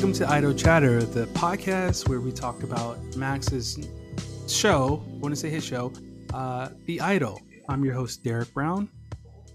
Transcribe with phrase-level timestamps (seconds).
[0.00, 3.86] welcome to Idol Chatter, the podcast where we talk about Max's
[4.48, 5.04] show.
[5.06, 5.92] I want to say his show,
[6.32, 7.38] uh, The Idol.
[7.68, 8.88] I'm your host, Derek Brown,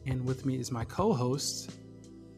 [0.05, 1.71] and with me is my co-host,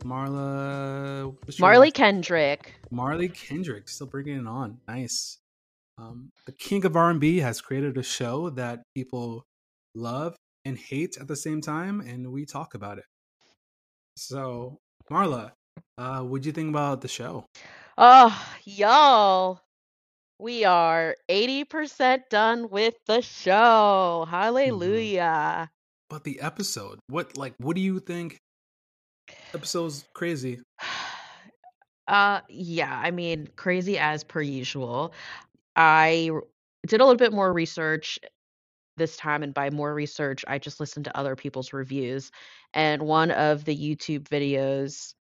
[0.05, 1.35] Marla.
[1.59, 2.75] Marley last- Kendrick.
[2.91, 4.79] Marley Kendrick, still bringing it on.
[4.87, 5.39] Nice.
[5.97, 9.43] Um, the king of R&B has created a show that people
[9.95, 10.33] love
[10.63, 13.05] and hate at the same time, and we talk about it.
[14.15, 14.77] So,
[15.11, 15.51] Marla,
[15.97, 17.43] uh, what do you think about the show?
[17.99, 19.59] Oh, y'all.
[20.37, 24.23] We are 80% done with the show.
[24.23, 24.29] Mm-hmm.
[24.29, 25.71] Hallelujah.
[26.07, 28.37] But the episode, what like, what do you think?
[29.53, 30.59] Episode's crazy.
[32.09, 35.13] Uh yeah, I mean, crazy as per usual.
[35.75, 36.31] I
[36.87, 38.17] did a little bit more research
[38.95, 42.31] this time and by more research, I just listened to other people's reviews
[42.73, 45.15] and one of the YouTube videos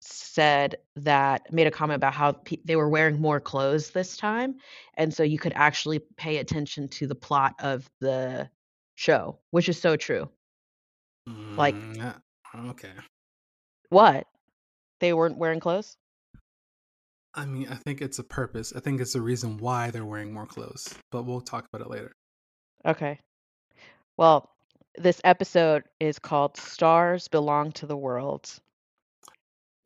[0.00, 4.54] said that made a comment about how pe- they were wearing more clothes this time
[4.94, 8.48] and so you could actually pay attention to the plot of the
[8.94, 10.28] show which is so true
[11.56, 12.14] Like- Mm, yeah,
[12.70, 12.92] okay.
[13.88, 14.26] what
[15.00, 15.96] they weren't wearing clothes
[17.34, 18.72] I mean, I think it's a purpose.
[18.74, 20.94] I think it's the reason why they're wearing more clothes.
[21.12, 22.12] But we'll talk about it later.
[22.86, 23.18] okay
[24.16, 24.50] well
[24.96, 28.50] this episode is called stars belong to the world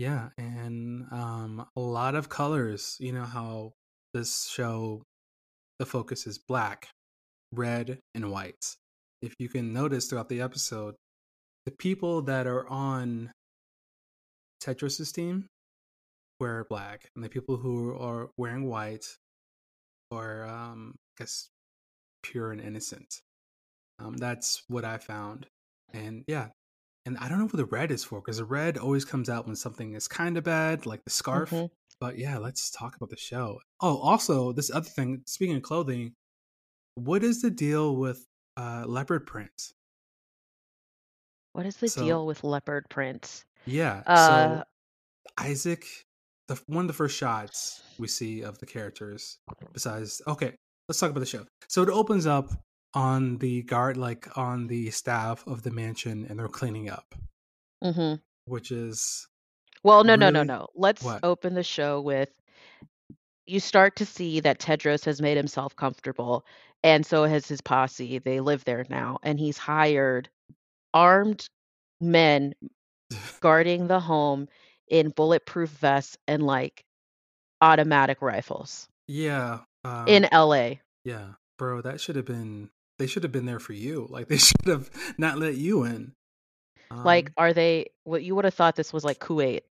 [0.00, 2.96] Yeah, and um, a lot of colors.
[3.00, 3.74] You know how
[4.14, 5.02] this show,
[5.78, 6.88] the focus is black,
[7.52, 8.76] red, and white.
[9.20, 10.94] If you can notice throughout the episode,
[11.66, 13.30] the people that are on
[14.64, 15.44] Tedros's team
[16.40, 19.04] wear black, and the people who are wearing white
[20.10, 21.50] are, um, I guess,
[22.22, 23.20] pure and innocent.
[23.98, 25.44] Um, that's what I found,
[25.92, 26.48] and yeah,
[27.06, 29.46] and I don't know what the red is for because the red always comes out
[29.46, 31.50] when something is kind of bad, like the scarf.
[31.50, 31.70] Mhm.
[32.00, 33.60] But yeah, let's talk about the show.
[33.80, 36.14] Oh, also, this other thing, speaking of clothing,
[36.94, 39.72] what is the deal with uh, leopard print?
[41.52, 44.02] what is the So- deal with leopard prints Yeah.
[44.06, 44.64] Uh, so
[45.38, 45.84] Isaac,
[46.46, 49.38] the one of the first shots we see of the characters,
[49.72, 50.56] besides okay,
[50.88, 51.44] let's talk about the show.
[51.68, 52.50] So it opens up
[52.94, 57.14] on the guard, like on the staff of the mansion, and they're cleaning up,
[57.82, 58.14] hmm
[58.46, 59.28] which is
[59.82, 60.68] Well, no, no, no, no.
[60.74, 61.22] Let's What?
[61.22, 62.30] open the show with
[63.46, 66.44] you start to see that Tedros has made himself comfortable,
[66.82, 68.18] and so has his posse.
[68.18, 70.28] They live there now, and he's hired
[70.94, 71.48] armed
[72.00, 72.54] men
[73.40, 74.48] guarding the home
[74.88, 76.84] in bulletproof vests and like
[77.62, 79.60] automatic rifles yeah.
[79.84, 80.80] Uh, in LA.
[81.04, 82.70] Yeah, bro, that should have been.
[83.00, 84.06] They should have been there for you.
[84.10, 86.12] Like they should have not let you in.
[86.94, 89.62] Like, Um, are they what you would have thought this was like Kuwait?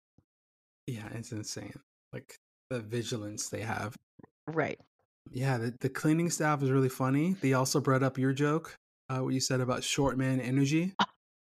[0.88, 1.80] yeah, it's insane.
[2.12, 2.36] Like
[2.72, 3.96] the vigilance they have.
[4.48, 4.80] Right.
[5.32, 7.36] Yeah, the, the cleaning staff is really funny.
[7.40, 8.74] They also brought up your joke,
[9.10, 10.96] uh, what you said about short man energy.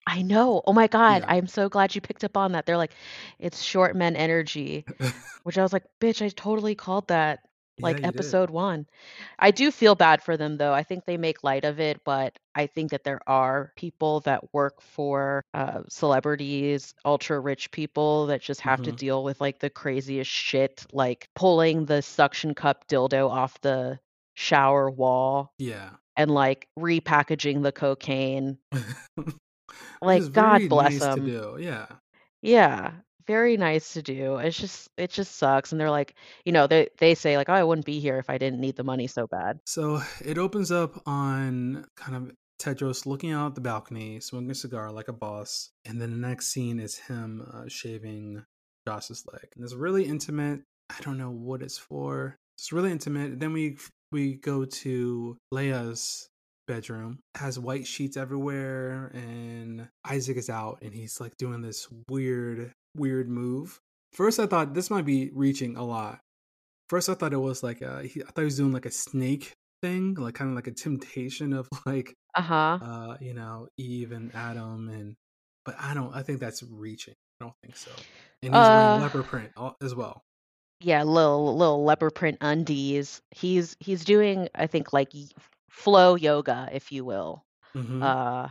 [0.05, 0.61] I know.
[0.65, 1.21] Oh my God.
[1.21, 1.35] Yeah.
[1.35, 2.65] I'm so glad you picked up on that.
[2.65, 2.93] They're like,
[3.39, 4.85] it's short men energy.
[5.43, 7.46] Which I was like, bitch, I totally called that
[7.81, 8.13] like Yeah, you did.
[8.15, 8.85] episode one.
[9.39, 10.73] I do feel bad for them though.
[10.73, 14.53] I think they make light of it, but I think that there are people that
[14.53, 18.95] work for uh, celebrities, ultra rich people that just have to Mhm.
[18.95, 23.99] deal with like the craziest shit, like pulling the suction cup dildo off the
[24.35, 25.91] shower wall Yeah.
[26.15, 28.57] and like repackaging the cocaine.
[30.11, 31.19] Which Like, God very bless nice to them.
[31.21, 31.57] do.
[31.59, 31.87] Yeah.
[32.41, 32.91] Yeah,
[33.27, 34.37] very nice to do.
[34.37, 35.71] It's just it just sucks.
[35.71, 36.15] And they're like,
[36.45, 38.75] you know, they they say like, oh, I wouldn't be here if I didn't need
[38.75, 39.59] the money so bad.
[39.65, 44.91] So it opens up on kind of Tedros looking out the balcony, smoking a cigar
[44.91, 48.43] like a boss, and then the next scene is him uh, shaving
[48.87, 50.61] Joss's leg, and it's really intimate.
[50.89, 52.35] I don't know what it's for.
[52.57, 53.39] It's really intimate.
[53.39, 53.77] Then we
[54.11, 56.29] we go to Leia's
[56.67, 62.71] bedroom, has white sheets everywhere, and Isaac is out, and he's like doing this weird
[62.97, 63.79] weird move.
[64.13, 66.19] First, I thought this might be reaching a lot.
[66.89, 68.91] First, I thought it was like a, he, I thought he was doing like a
[68.91, 69.51] snake
[69.81, 72.79] thing, like kind of like a temptation of like, Uh-huh.
[72.81, 75.15] uh, you know, Eve and Adam, and
[75.65, 77.13] but I don't, I think that's reaching.
[77.41, 77.91] I don't think so.
[78.41, 79.51] And he's Uh, wearing leopard print
[79.81, 80.21] as well.
[80.79, 83.21] Yeah, little little leopard print undies.
[83.31, 85.11] He's he's doing, I think, like
[85.69, 87.43] flow yoga, if you will.
[87.75, 88.01] Mhm.
[88.01, 88.49] Uh,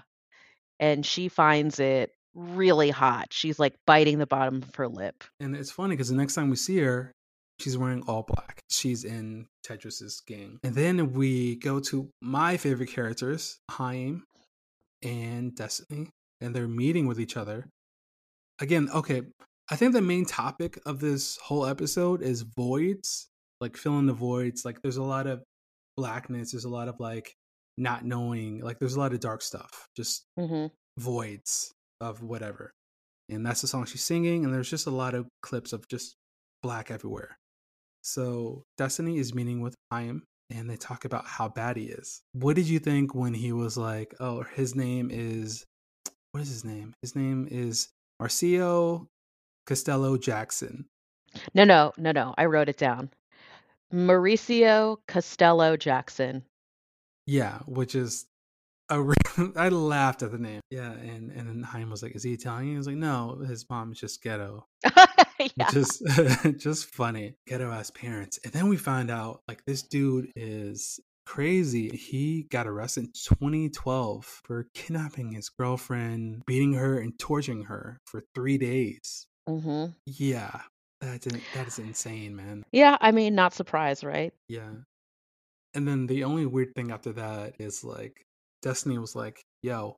[0.80, 3.28] and she finds it really hot.
[3.32, 5.24] She's like biting the bottom of her lip.
[5.40, 7.12] and it's funny because the next time we see her,
[7.58, 8.60] she's wearing all black.
[8.70, 14.24] She's in Tedros's gang, and then we go to my favorite characters, Chaim
[15.02, 16.10] and Destiny,
[16.40, 17.66] and they're meeting with each other.
[18.60, 19.22] Again, okay,
[19.70, 23.28] I think the main topic of this whole episode is voids,
[23.60, 24.64] like filling the voids.
[24.64, 25.42] Like there's a lot of
[25.96, 27.34] blackness, there's a lot of like
[27.76, 30.66] not knowing, like there's a lot of dark stuff, just hmm
[30.98, 32.72] voids of whatever.
[33.28, 36.14] And that's the song she's singing, and there's just a lot of clips of just
[36.62, 37.36] black everywhere.
[38.02, 42.22] So Destiny is meeting with Chaim, and they talk about how bad he is.
[42.32, 45.64] What did you think when he was like, "Oh, his name is
[46.30, 46.94] what is his name?
[47.02, 47.88] His name is
[48.22, 49.06] Marcio
[49.66, 50.86] Costello Jackson."
[51.52, 52.34] No, no, no, no.
[52.38, 53.10] I wrote it down.
[53.92, 56.44] Mauricio Costello Jackson.
[57.26, 58.26] Yeah, which is
[58.88, 59.14] a
[59.56, 60.60] I laughed at the name.
[60.70, 63.66] Yeah, and and then Chaim was like, "Is he Italian?" He was like, "No, his
[63.68, 64.66] mom's just ghetto."
[65.56, 65.70] yeah.
[65.70, 66.02] just
[66.58, 71.88] just funny ghetto ass parents and then we find out like this dude is crazy
[71.90, 78.22] he got arrested in 2012 for kidnapping his girlfriend beating her and torturing her for
[78.34, 80.60] three days hmm yeah
[81.00, 84.32] that's that is insane man Yeah, I mean, not surprised, right?
[84.48, 84.70] yeah
[85.74, 88.24] and then the only weird thing after that is like
[88.62, 89.96] destiny was like yo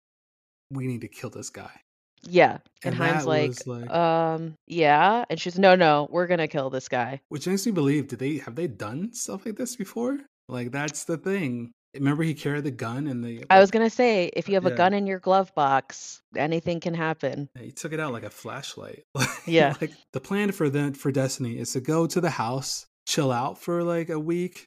[0.71, 1.81] we need to kill this guy
[2.25, 2.59] Yeah.
[2.85, 5.25] And and that like, like um, yeah.
[5.31, 7.21] And she's, no, no, we're gonna kill this guy.
[7.29, 10.19] Which makes me believe, did they have they done stuff like this before?
[10.49, 11.71] Like that's the thing.
[11.95, 14.71] Remember he carried the gun and the I was gonna say, if you have a
[14.73, 17.49] gun in your glove box, anything can happen.
[17.59, 19.05] he took it out like a flashlight.
[19.47, 19.75] Yeah.
[19.81, 23.59] like the plan for them for Destiny is to go to the house, chill out
[23.59, 24.67] for like a week,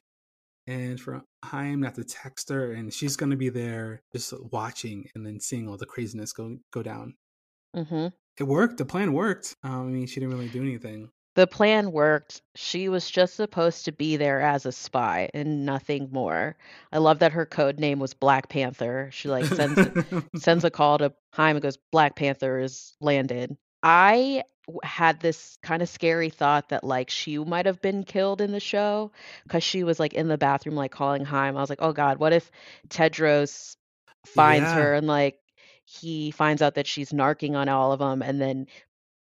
[0.66, 5.26] and for Chaim not to text her, and she's gonna be there just watching and
[5.26, 7.14] then seeing all the craziness go go down.
[7.74, 8.08] hmm
[8.38, 8.78] It worked.
[8.78, 9.56] The plan worked.
[9.62, 11.10] Um, I mean, she didn't really do anything.
[11.34, 12.42] The plan worked.
[12.56, 16.56] She was just supposed to be there as a spy and nothing more.
[16.92, 19.08] I love that her code name was Black Panther.
[19.12, 19.80] She like sends
[20.36, 23.56] sends a call to Chaim and goes, Black Panther is landed.
[23.82, 24.44] I
[24.82, 28.60] had this kind of scary thought that like she might have been killed in the
[28.60, 29.10] show
[29.44, 31.56] because she was like in the bathroom like calling Chaim.
[31.56, 32.50] I was like, oh God, what if
[32.88, 33.76] Tedros
[34.26, 35.38] finds yeah, her and like
[35.84, 38.66] he finds out that she's narking on all of them and then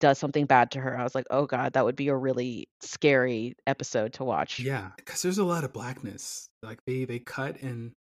[0.01, 0.99] does something bad to her?
[0.99, 4.61] I was like, oh God, that would be a really scary episode to watch.
[4.61, 6.49] Yeah, because there's a lot of blackness.
[6.63, 7.93] Like they they cut and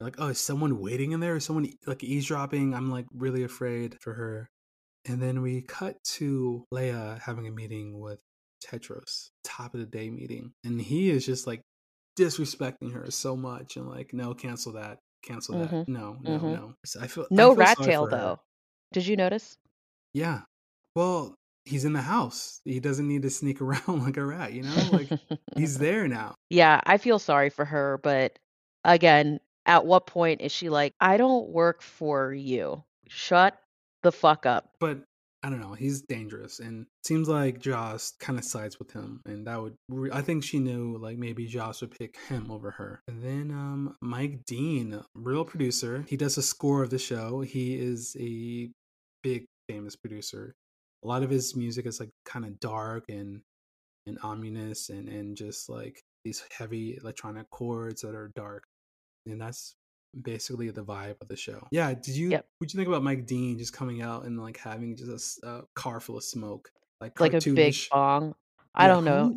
[0.00, 1.36] like, oh, is someone waiting in there?
[1.36, 2.74] Is someone like eavesdropping?
[2.74, 4.50] I'm like really afraid for her.
[5.06, 8.20] And then we cut to Leia having a meeting with
[8.64, 11.60] Tedros, top of the day meeting, and he is just like
[12.18, 16.46] disrespecting her so much and like, no, cancel that, cancel that, hmm no, no, hmm
[16.46, 16.74] no.
[16.84, 18.40] So I feel I No feel rat tail though.
[18.92, 19.58] Did you notice?
[20.12, 20.42] Yeah.
[20.94, 21.34] Well,
[21.64, 22.60] he's in the house.
[22.64, 24.84] He doesn't need to sneak around like a rat, you know?
[24.84, 25.10] Like
[25.54, 26.34] he's there now.
[26.50, 28.38] Yeah, I feel sorry for her, but
[28.84, 32.84] again, at what point is she like, I don't work for you.
[33.08, 33.58] Shut
[34.02, 34.70] the fuck up.
[34.80, 34.98] but
[35.44, 35.72] I don't know.
[35.72, 39.74] He's dangerous, and seems like Joss kind of sides with him, and that would.
[39.88, 43.02] Re- I think she knew like maybe Joss would pick him over her.
[43.08, 47.40] And then um, Mike Dean, real producer, he does the score of the show.
[47.40, 48.70] He is a
[49.24, 50.54] big famous producer.
[51.04, 53.40] A lot of his music is like kind of dark and
[54.06, 58.62] and ominous, and and just like these heavy electronic chords that are dark,
[59.26, 59.74] and that's
[60.20, 61.66] basically the vibe of the show.
[61.70, 62.46] Yeah, did you Yep.
[62.58, 66.00] what you think about Mike Dean just coming out and like having just a car
[66.00, 67.88] full of smoke, like Like a big cartoonish?
[67.90, 68.34] bong.
[68.74, 69.36] I Yeah, don't know.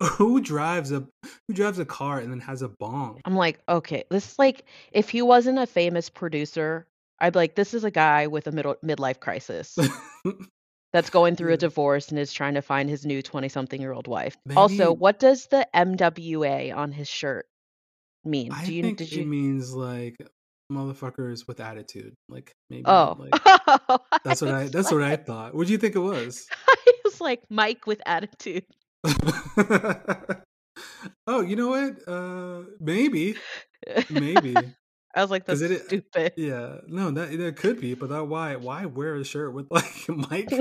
[0.00, 1.06] who who drives a
[1.46, 3.20] who drives a car and then has a bong?
[3.24, 6.86] I'm like, okay, this is like if he wasn't a famous producer,
[7.18, 9.76] I'd be like, this is a guy with a middle midlife crisis
[10.92, 13.92] that's going through a divorce and is trying to find his new 20 something year
[13.92, 14.36] old wife.
[14.56, 17.46] Also, what does the MWA on his shirt
[18.28, 18.52] mean?
[18.52, 20.16] I Do you think did it means like
[20.70, 23.16] motherfuckers with attitude, like maybe Oh.
[23.18, 23.32] like
[24.24, 25.54] that's what I that's what I thought.
[25.54, 26.46] What do you think it was?
[26.68, 28.64] I was like Mike with attitude.
[31.26, 32.08] oh, you know what?
[32.08, 33.36] Uh, maybe,
[34.10, 34.54] maybe.
[35.14, 36.34] I was like, that's it, stupid.
[36.36, 40.08] yeah, no, that that could be, but that why why wear a shirt with like
[40.08, 40.52] Mike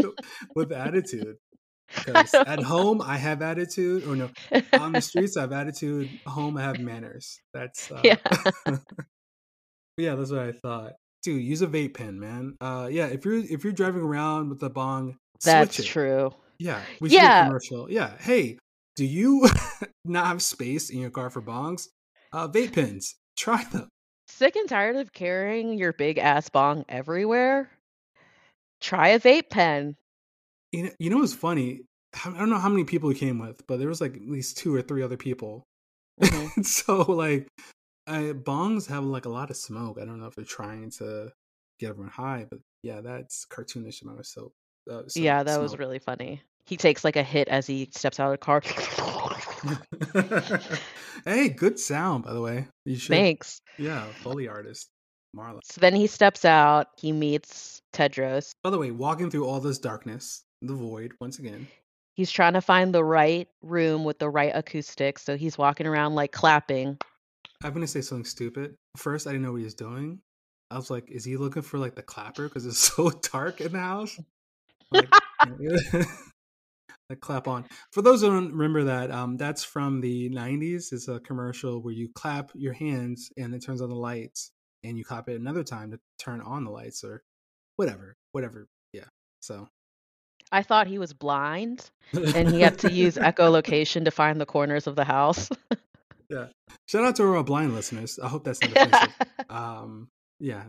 [0.55, 1.37] with attitude?
[1.95, 4.29] Because at home I have attitude, or no,
[4.73, 6.09] on the streets I have attitude.
[6.27, 7.39] Home I have manners.
[7.53, 8.15] That's uh, yeah.
[9.97, 10.93] yeah, that's what I thought.
[11.23, 12.55] Dude, use a vape pen, man.
[12.61, 16.33] Uh, yeah, if you're if you're driving around with a bong, That's true.
[16.59, 17.45] Yeah, we should Yeah.
[17.45, 17.91] commercial.
[17.91, 18.57] Yeah, hey,
[18.95, 19.47] do you
[20.05, 21.87] not have space in your car for bongs?
[22.33, 23.89] Uh, vape pens, try them.
[24.27, 27.69] Sick and tired of carrying your big ass bong everywhere?
[28.81, 29.95] Try a vape pen.
[30.77, 31.81] You know, you know what's funny?
[32.23, 34.59] I don't know how many people he came with, but there was like at least
[34.59, 35.63] two or three other people.
[36.23, 37.47] hmm so like,
[38.05, 39.97] uh, bongs have like a lot of smoke.
[39.99, 41.31] I don't know if they're trying to
[41.79, 44.53] get everyone high, but yeah, that's cartoonish amount of soap.
[44.87, 46.43] Uh, so Yeah, that was really funny.
[46.67, 48.61] He takes like a hit as he steps out of the car.
[51.25, 52.67] hey, good sound by the way.
[52.85, 53.61] You should Thanks.
[53.79, 54.89] Yeah, Foley artist.
[55.35, 55.59] Marla.
[55.63, 58.51] So then he steps out, he meets Tedros.
[58.63, 61.67] By the way, walking through all this darkness, the void once again.
[62.13, 66.15] He's trying to find the right room with the right acoustics, so he's walking around
[66.15, 66.97] like clapping.
[67.63, 68.75] I'm gonna say something stupid.
[68.95, 70.19] First, I didn't know what he was doing.
[70.71, 72.47] I was like, "Is he looking for like the clapper?
[72.47, 74.19] Because it's so dark in the house."
[74.91, 75.09] Like,
[77.09, 77.65] like clap on.
[77.91, 80.91] For those who don't remember that, um, that's from the '90s.
[80.93, 84.51] It's a commercial where you clap your hands and it turns on the lights,
[84.83, 87.21] and you clap it another time to turn on the lights or
[87.75, 88.67] whatever, whatever.
[88.91, 89.05] Yeah.
[89.41, 89.67] So
[90.51, 94.87] I thought he was blind and he had to use echolocation to find the corners
[94.87, 95.49] of the house.
[96.29, 96.47] yeah.
[96.87, 98.17] Shout out to our blind listeners.
[98.21, 99.15] I hope that's not offensive.
[99.49, 100.07] um,
[100.39, 100.63] yeah.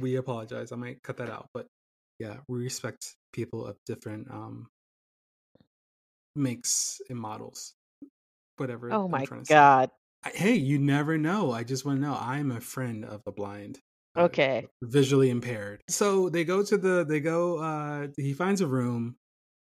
[0.00, 0.72] We apologize.
[0.72, 1.66] I might cut that out, but
[2.18, 4.66] yeah, we respect people of different um
[6.36, 7.74] makes and models.
[8.56, 8.92] Whatever.
[8.92, 9.54] oh my trying to say.
[9.54, 9.90] god.
[10.24, 11.52] I- Hey, you never know.
[11.52, 12.16] I just want to know.
[12.18, 13.78] I'm a friend of the blind.
[14.16, 14.68] Uh, Okay.
[14.82, 15.82] visually impaired.
[15.88, 19.16] So they go to the they go uh he finds a room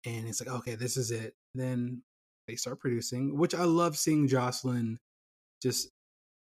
[0.07, 1.35] and it's like, okay, this is it.
[1.55, 2.03] Then
[2.49, 4.99] they start producing, which I love seeing Jocelyn
[5.62, 5.91] just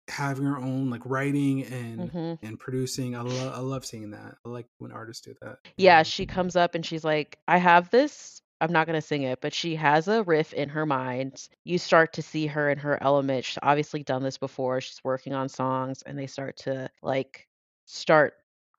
[0.09, 3.17] having her own like writing and hmm and producing.
[3.17, 4.37] I love I love seeing that.
[4.45, 5.59] I like when artists do that.
[5.77, 8.41] Yeah, she comes up and she's like, I have this.
[8.61, 11.49] I'm not going to sing it, but she has a riff in her mind.
[11.65, 13.45] You start to see her in her element.
[13.45, 14.81] She's obviously done this before.
[14.81, 17.49] She's working on songs and they start to like
[17.87, 18.35] start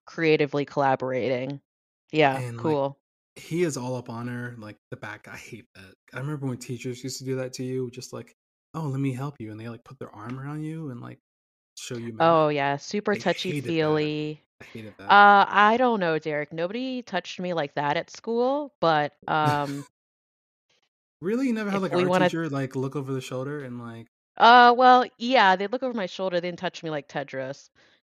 [0.05, 1.59] creatively collaborating.
[2.11, 2.97] Yeah, And, like, cool.
[3.35, 5.27] he is all up on her like the back.
[5.27, 5.93] I hate that.
[6.13, 8.35] I remember when teachers used to do that to you, just like,
[8.73, 11.19] oh, let me help you, and they like put their arm around you and like
[11.77, 12.13] show you.
[12.13, 12.21] math.
[12.21, 14.41] Oh, yeah, super I touchy feely.
[14.61, 15.11] I hated that.
[15.11, 16.53] Uh, I don't know, Derek.
[16.53, 19.85] Nobody touched me like that at school, but um,
[21.21, 23.63] Really, you never had if like a we wanna- teacher like look over the shoulder
[23.63, 24.07] and like,
[24.37, 26.39] uh, well, yeah, they look over my shoulder.
[26.39, 27.69] They didn't touch me like Tedros.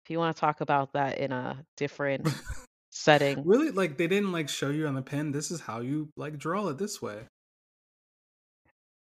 [0.06, 2.28] If you want to talk about that in a different
[2.92, 5.32] setting, really like they didn't like show you on the pen.
[5.32, 7.22] This is how you like draw it this way.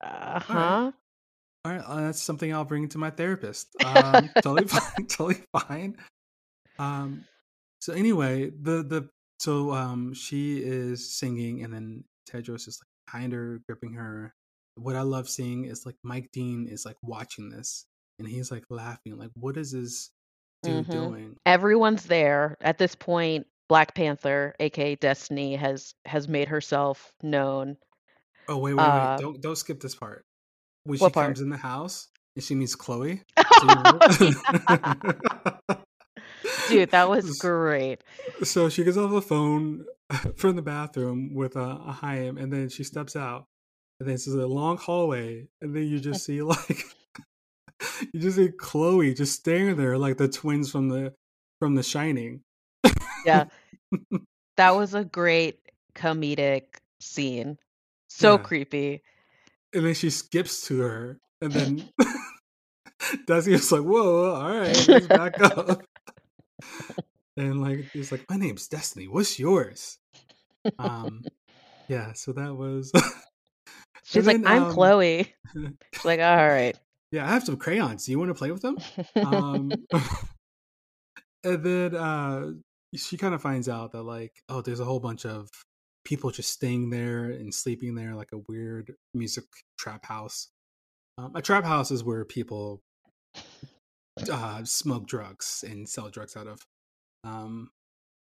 [0.02, 0.92] uh huh.
[1.64, 3.68] All right, uh, that's something I'll bring to my therapist.
[3.84, 5.96] Um, totally fine, totally fine.
[6.80, 7.24] Um,
[7.80, 13.32] so anyway, the the so um she is singing and then Tedros is like behind
[13.32, 14.34] her, gripping her.
[14.74, 17.86] What I love seeing is like Mike Dean is like watching this
[18.18, 20.10] and he's like laughing, like, what is this
[20.62, 20.90] dude Mhm.
[20.90, 21.36] doing?
[21.46, 23.46] Everyone's there at this point.
[23.68, 27.76] Black Panther, aka Destiny, has has made herself known.
[28.48, 28.84] Oh wait, wait, wait!
[28.84, 30.24] Uh, don't don't skip this part.
[30.84, 31.26] When she part?
[31.26, 33.22] comes in the house and she meets Chloe.
[33.62, 33.98] Remember?
[36.68, 38.02] Dude, that was great.
[38.42, 39.84] So she gets off the phone
[40.36, 43.46] from the bathroom with a, a Chaim, and then she steps out,
[44.00, 46.84] and then it's a long hallway, and then you just see like
[48.12, 51.14] you just see Chloe just staring there like the twins from the
[51.58, 52.42] from The Shining.
[53.24, 53.44] Yeah,
[54.56, 55.60] that was a great
[55.94, 56.64] comedic
[57.00, 57.58] scene.
[58.08, 58.42] So Yeah.
[58.42, 59.02] creepy.
[59.74, 61.88] and then she skips to her, and then
[63.26, 65.82] Desi was like, "Whoa, all right, let's back up."
[67.36, 69.06] and like, he's like, "My name's Destiny.
[69.08, 69.98] What's yours?"
[70.78, 71.24] Um,
[71.88, 72.12] yeah.
[72.12, 72.92] So that was.
[74.04, 75.34] She's and like, then, I'm um, Chloe.
[75.54, 76.76] She's like, all right.
[77.12, 78.04] Yeah, I have some crayons.
[78.04, 78.76] Do you want to play with them?
[79.16, 79.72] Um,
[81.44, 82.52] and then uh,
[82.94, 85.48] she kind of finds out that like, oh, there's a whole bunch of
[86.04, 89.44] people just staying there and sleeping there, like a weird music
[89.78, 90.48] trap house.
[91.18, 92.80] Um, a trap house is where people
[94.30, 96.60] uh, smoke drugs and sell drugs out of.
[97.24, 97.70] Um,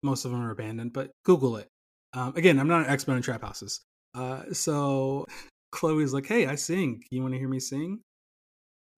[0.03, 1.69] most of them are abandoned, but Google it.
[2.15, 3.81] Um, again, I'm not an expert on trap houses.
[4.15, 5.27] Uh, so
[5.73, 7.03] Chloe's like, "Hey, I sing.
[7.11, 8.01] You want to hear me sing?"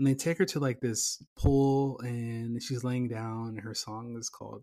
[0.00, 3.48] And they take her to like this pool, and she's laying down.
[3.48, 4.62] And her song is called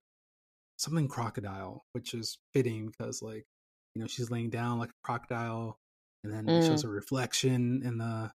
[0.77, 3.46] something crocodile, which is fitting because like
[3.94, 5.77] you know she's laying down like a crocodile,
[6.24, 6.88] and then it shows mm.
[6.88, 8.32] a reflection in the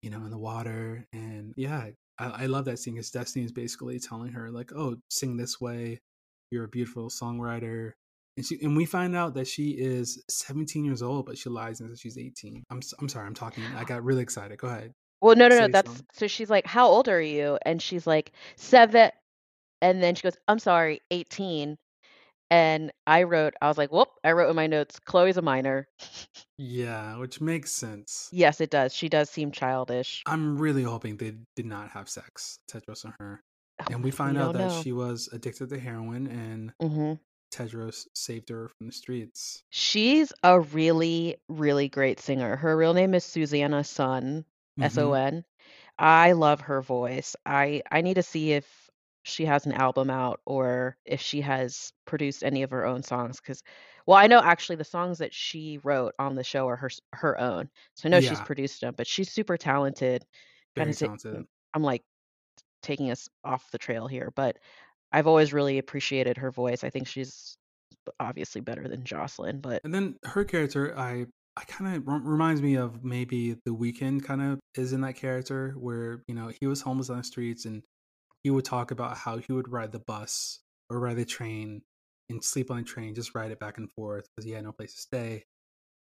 [0.00, 1.06] you know in the water.
[1.12, 4.96] And yeah, I, I love that scene because Destiny is basically telling her like, "Oh,
[5.10, 6.00] sing this way.
[6.50, 7.92] You're a beautiful songwriter."
[8.38, 11.80] And she and we find out that she is 17 years old, but she lies
[11.80, 12.64] and says she's 18.
[12.70, 13.62] I'm I'm sorry, I'm talking.
[13.76, 14.56] I got really excited.
[14.56, 14.94] Go ahead.
[15.20, 15.66] Well, no, no, no.
[15.66, 16.06] Say That's something.
[16.12, 17.58] so she's like, How old are you?
[17.64, 19.10] And she's like, Seven.
[19.82, 21.78] And then she goes, I'm sorry, 18.
[22.50, 24.10] And I wrote, I was like, Whoop.
[24.24, 25.88] I wrote in my notes, Chloe's a minor.
[26.58, 28.28] Yeah, which makes sense.
[28.32, 28.94] Yes, it does.
[28.94, 30.26] She does seem childish.
[30.26, 33.40] I'm really hoping they did not have sex, Tedros and her.
[33.80, 34.82] Oh, And we find we out don't that know.
[34.82, 37.14] she was addicted to heroin and hmm
[37.52, 39.64] Tedros saved her from the streets.
[39.70, 42.54] She's a really, really great singer.
[42.56, 44.44] Her real name is Susanna Son,
[44.78, 44.86] Mm-hmm.
[44.86, 45.44] S O N.
[45.98, 47.36] I love her voice.
[47.46, 48.90] I I need to see if
[49.24, 53.40] she has an album out or if she has produced any of her own songs
[53.40, 53.62] because
[54.06, 57.00] well, I know actually the songs that she wrote on the show are her s-
[57.14, 57.70] her own.
[57.96, 60.24] So I know she's Yeah, produced them, but she's super talented.
[60.76, 61.46] Kind very of talented.
[61.74, 62.04] I'm like
[62.82, 64.58] taking us off the trail here, but
[65.12, 66.84] I've always really appreciated her voice.
[66.84, 67.58] I think she's
[68.20, 71.26] obviously better than Jocelyn, but And then her character, I
[71.60, 75.74] I kind of reminds me of maybe the Weeknd kind of is in that character
[75.78, 77.82] where you know he was homeless on the streets and
[78.42, 81.82] he would talk about how he would ride the bus or ride the train
[82.30, 84.72] and sleep on the train, just ride it back and forth because he had no
[84.72, 85.44] place to stay.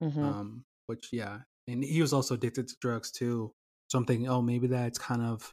[0.03, 3.51] mhm, Um, which yeah, and he was also addicted to drugs too.
[3.89, 5.51] So I'm thinking, oh, maybe that's kind of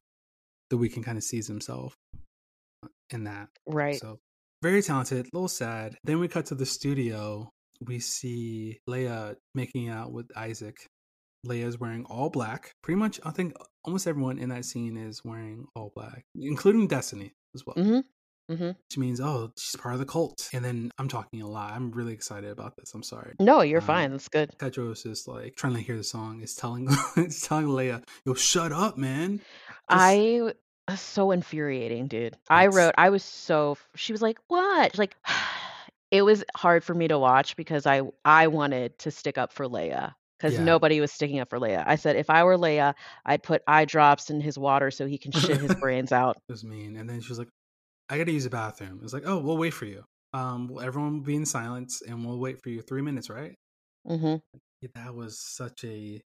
[0.69, 1.95] the Weeknd kind of sees himself
[3.11, 3.49] in that.
[3.67, 3.97] right.
[3.99, 4.19] So
[4.63, 5.97] very talented, a little sad.
[6.05, 7.51] Then we cut to the studio.
[7.81, 10.77] We see Leia making out with Isaac.
[11.47, 12.73] Leia's wearing all black.
[12.83, 13.55] Pretty much, I think
[13.85, 17.77] almost everyone in that scene is wearing all black, including Destiny as well.
[17.77, 18.05] Mhm.
[18.51, 18.77] Mhm.
[18.77, 20.49] Which means, oh, she's part of the cult.
[20.55, 21.73] And then I'm talking a lot.
[21.73, 22.93] I'm really excited about this.
[22.95, 23.35] I'm sorry.
[23.41, 24.11] No, you're Um, fine.
[24.13, 24.51] That's good.
[24.59, 26.41] Tedros is like trying to hear the song.
[26.43, 29.45] Is telling, it's telling Leia, "Yo, shut up, man." Just
[29.91, 30.53] I
[30.97, 32.37] so infuriating, dude.
[32.51, 35.17] I wrote I was so she was like, "What?" She's Like
[36.15, 39.67] it was hard for me to watch because I I wanted to stick up for
[39.67, 40.65] Leia because yeah.
[40.65, 41.83] nobody was sticking up for Leia.
[41.85, 42.95] I said if I were Leia,
[43.27, 46.37] I'd put eye drops in his water so he can shit his brains out.
[46.49, 46.97] It was mean.
[46.97, 47.49] And then she was like,
[48.09, 49.01] I gotta use the bathroom.
[49.03, 50.05] It's like, oh, we'll wait for you.
[50.33, 53.55] Um, well, everyone will be in silence and we'll wait for you three minutes, right?
[54.07, 54.41] Mhm.
[54.83, 56.21] Yeah, that was such a,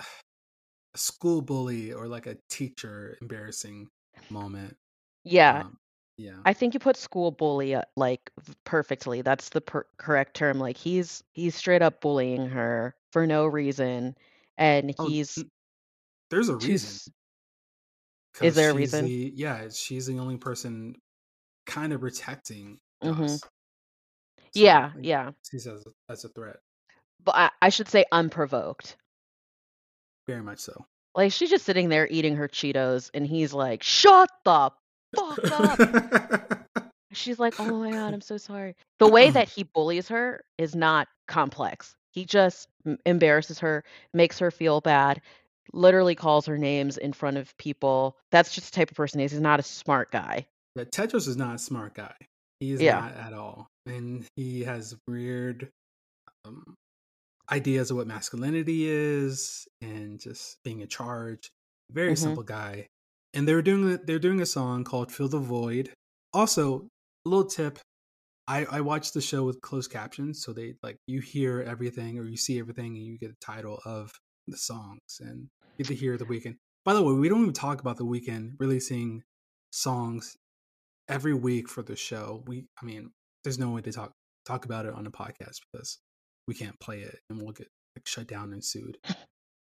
[0.00, 3.88] a school bully or like a teacher embarrassing
[4.30, 4.76] moment.
[5.24, 5.76] Yeah, Um,
[6.18, 6.32] yeah.
[6.44, 8.30] I think you put school bully uh, like
[8.64, 9.22] perfectly.
[9.22, 10.58] That's the per- correct term.
[10.58, 14.16] Like he's he's straight up bullying her for no reason
[14.58, 15.50] and Oh, he's n-
[16.30, 17.08] there's a too reason s-
[18.42, 19.04] is because there a she's reason?
[19.04, 20.94] the yeah she's the only person
[21.66, 23.40] kind of protecting Mhm.
[23.40, 23.40] Joss.
[24.52, 25.30] So Yeah, like, yeah.
[25.42, 26.56] sees as a, as a threat,
[27.24, 28.96] But I, I should say unprovoked.
[30.26, 30.86] very much so.
[31.14, 34.70] Like she's just sitting there eating her Cheetos and he's like, "Shut the
[35.16, 35.78] fuck up."
[37.12, 40.74] She's like, "Oh my god, I'm so sorry." The way that he bullies her is
[40.76, 41.94] not complex.
[42.12, 45.20] He just m- embarrasses her, makes her feel bad,
[45.72, 48.16] literally calls her names in front of people.
[48.30, 49.32] That's just the type of person he is.
[49.32, 50.46] He's not a smart guy.
[50.74, 52.14] But Tedros is not a smart guy.
[52.60, 53.00] He is Yeah.
[53.00, 55.68] not at all, and he has weird
[56.44, 56.74] um,
[57.50, 61.48] ideas of what masculinity is, and just being in charge.
[61.90, 62.18] Very Mhm.
[62.18, 62.86] simple guy.
[63.34, 65.90] And they're doing they're doing a song called "Fill the Void."
[66.32, 66.88] Also,
[67.24, 67.78] a little tip:
[68.46, 72.24] I I watched the show with closed captions, so they like you hear everything or
[72.24, 74.12] you see everything, and you get the title of
[74.46, 76.56] the songs, and you get to hear the Weeknd.
[76.84, 79.22] By the way, we don't even talk about the Weeknd releasing
[79.70, 80.36] songs
[81.08, 82.42] every week for the show.
[82.46, 83.10] We, I mean,
[83.44, 84.12] there's no way to talk
[84.46, 85.98] talk about it on a podcast because
[86.46, 88.98] we can't play it and we'll get like shut down and sued.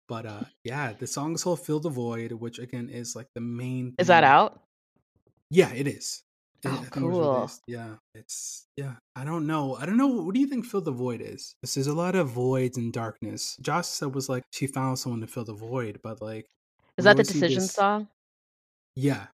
[0.07, 3.41] But uh yeah, the song is called "Fill the Void," which again is like the
[3.41, 3.95] main.
[3.97, 4.61] Is that out?
[5.49, 6.23] Yeah, it is.
[6.67, 7.35] Oh, it cool.
[7.35, 7.61] released.
[7.67, 8.95] Yeah, it's yeah.
[9.15, 9.75] I don't know.
[9.75, 10.07] I don't know.
[10.07, 11.55] What do you think "Fill the Void" is?
[11.61, 13.55] This is a lot of voids and darkness.
[13.61, 16.47] Josh said was like she found someone to fill the void, but like
[16.97, 18.09] Is that the decision song?
[18.95, 19.27] Yeah,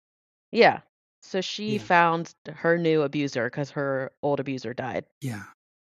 [0.51, 0.81] Yeah.
[1.21, 1.77] So she Yeah.
[1.77, 5.05] found her new abuser because her old abuser died.
[5.21, 5.43] Yeah.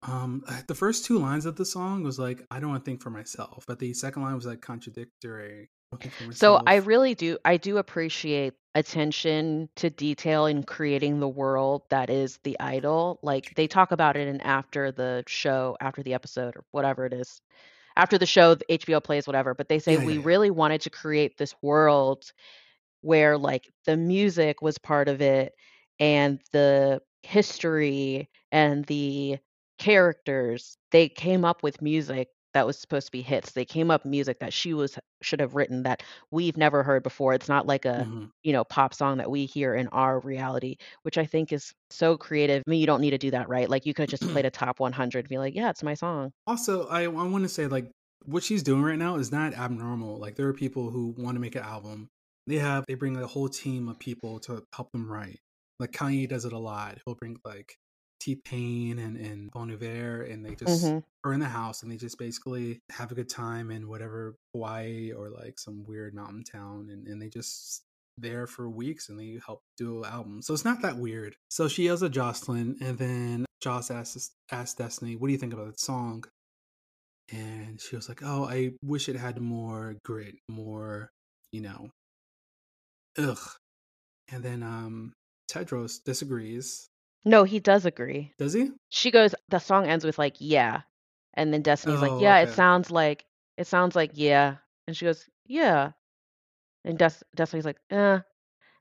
[0.07, 3.03] Um, the first two lines of the song was like, "I don't want to think
[3.03, 5.71] for myself," but the second line was like contradictory.
[5.93, 10.65] "I don't think for So I really do I do appreciate attention to detail in
[10.65, 13.21] creating the world that is the idol.
[13.23, 17.13] Like they talk about it in after the show, after the episode or whatever it
[17.13, 17.41] is.
[17.97, 20.23] After the show, the HBO plays whatever, but they say Yeah, yeah, we yeah.
[20.25, 22.33] really wanted to create this world
[23.03, 25.55] where like the music was part of it
[26.01, 29.39] and the history and the
[29.79, 34.05] characters they came up with music that was supposed to be hits they came up
[34.05, 37.85] music that she was should have written that we've never heard before it's not like
[37.85, 38.31] a Mhm.
[38.43, 42.17] you know pop song that we hear in our reality which i think is so
[42.17, 44.43] creative i mean you don't need to do that right like you could just play
[44.45, 47.49] a top 100 and be like yeah it's my song Also, I, I want to
[47.49, 47.91] say like
[48.27, 50.19] what she's doing right now is not abnormal.
[50.19, 52.09] Like there are people who want to make an album.
[52.47, 55.39] They have they bring a whole team of people to help them write.
[55.81, 56.99] Like Kanye does it a lot.
[57.05, 57.77] He'll bring like
[58.25, 61.05] T Pain and and Bon Iver, and they just Mhm.
[61.25, 65.13] are in the house and they just basically have a good time in whatever Hawaii
[65.13, 67.83] or like some weird mountain town, and and they just
[68.19, 70.43] there for weeks and they help do an album.
[70.43, 71.37] So it's not that weird.
[71.51, 75.53] So she yells at Jocelyn, and then Joss asked asked Destiny, "What do you think
[75.55, 76.25] about that song?"
[77.31, 81.11] And she was like, "Oh, I wish it had more grit, more,
[81.53, 81.91] you know,
[83.19, 83.39] ugh."
[84.29, 85.13] And then um
[85.51, 86.89] Tedros disagrees.
[87.25, 88.33] No, he does agree.
[88.39, 88.71] Does he?
[88.91, 90.83] She goes, the song ends with like, yeah.
[91.35, 93.25] And then Destiny's like, Oh, yeah, it sounds like,
[93.57, 94.57] it sounds like, yeah.
[94.87, 95.93] And she goes, yeah.
[96.85, 98.19] And Des- Destiny's like, eh.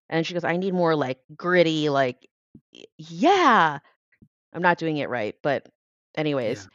[0.10, 2.28] And she goes, I need more like gritty, like,
[2.98, 3.80] yeah.
[4.54, 5.68] I'm not doing it right, but
[6.16, 6.68] anyways.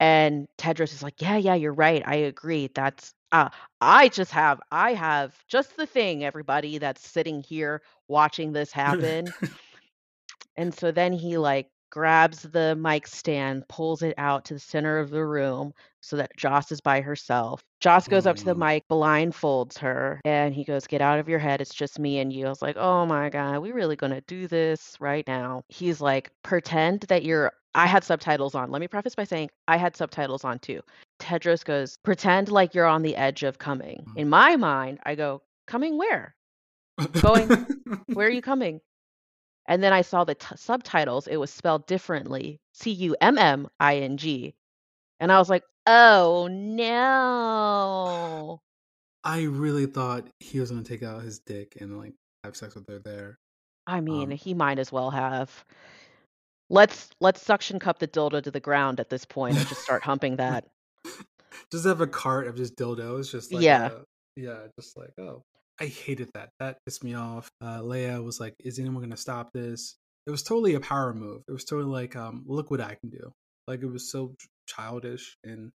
[0.00, 2.02] And Tedros is like, yeah, yeah, you're right.
[2.06, 2.70] I agree.
[2.74, 8.52] That's, uh, I just have, I have just the thing, everybody that's sitting here watching
[8.52, 9.32] this happen.
[10.56, 14.98] And so then he like grabs the mic stand, pulls it out to the center
[14.98, 17.62] of the room so that Joss is by herself.
[17.80, 18.58] Joss goes up to the Mm.
[18.66, 21.60] mic, blindfolds her, and he goes, Get out of your head.
[21.60, 22.46] It's just me and you.
[22.46, 25.62] I was like, Oh my God, we really gonna do this right now?
[25.68, 27.52] He's like, Pretend that you're.
[27.74, 28.70] I had subtitles on.
[28.70, 30.80] Let me preface by saying I had subtitles on too.
[31.20, 34.04] Tedros goes, Pretend like you're on the edge of coming.
[34.10, 34.16] Mm.
[34.18, 36.34] In my mind, I go, Coming where?
[37.20, 37.48] Going-
[38.12, 38.80] Where are you coming?
[39.66, 41.26] And then I saw the t- subtitles.
[41.28, 44.54] It was spelled differently C U M M I N G.
[45.20, 46.48] And I was like, oh
[47.52, 48.60] no.
[49.24, 52.88] I really thought he was gonna take out his dick and like have sex with
[52.88, 53.38] her there.
[53.86, 55.64] I mean, Um, he might as well have.
[56.70, 60.02] Let's let's suction cup the dildo to the ground at this point and just start
[60.02, 60.66] humping that.
[61.70, 63.90] just have a cart of just dildos, just like Yeah.
[63.90, 65.42] a- yeah, just like oh,
[65.82, 66.50] I hated that.
[66.60, 67.50] That pissed me off.
[67.60, 71.42] Uh, Leia was like, "Is anyone gonna stop this?" It was totally a power move.
[71.48, 73.32] It was totally like, um, look what I can do.
[73.66, 74.34] Like it was so
[74.66, 75.72] childish and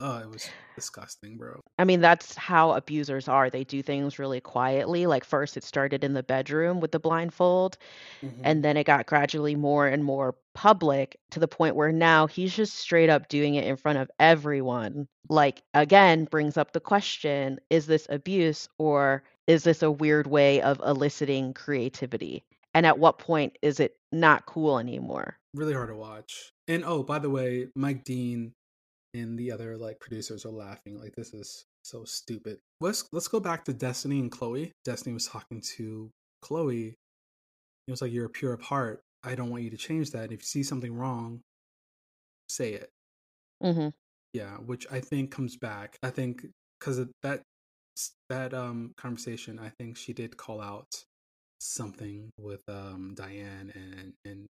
[0.00, 1.60] oh, it was disgusting, bro.
[1.78, 3.48] I mean, that's how abusers are.
[3.48, 5.06] They do things really quietly.
[5.06, 7.78] Like first it started in the bedroom with the blindfold,
[8.22, 8.42] Mm-hmm.
[8.44, 12.54] and then it got gradually more and more public to the point where now he's
[12.54, 15.08] just straight up doing it in front of everyone.
[15.30, 20.62] Like, again, brings up the question is this abuse or is this a weird way
[20.62, 22.44] of eliciting creativity?
[22.74, 25.36] And at what point is it not cool anymore?
[25.54, 26.52] really hard to watch.
[26.68, 28.52] And oh, by the way, Mike Dean
[29.14, 32.58] and the other like producers are laughing like this is so stupid.
[32.80, 34.72] Let's let's go back to Destiny and Chloe.
[34.84, 36.10] Destiny was talking to
[36.42, 36.94] Chloe.
[37.86, 39.00] It was like you're pure of heart.
[39.24, 40.24] I don't want you to change that.
[40.24, 41.40] And if you see something wrong,
[42.48, 42.90] say it.
[43.62, 43.88] hmm
[44.32, 45.96] Yeah, which I think comes back.
[46.02, 46.46] I think
[46.78, 47.42] because that
[48.28, 51.04] that um conversation, I think she did call out
[51.60, 54.46] something with um Diane and and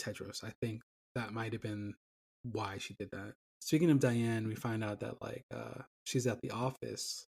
[0.00, 0.44] Tedros.
[0.44, 0.82] I think
[1.14, 1.94] that might have been
[2.42, 3.34] why she did that.
[3.60, 7.26] Speaking of Diane, we find out that like uh she's at the office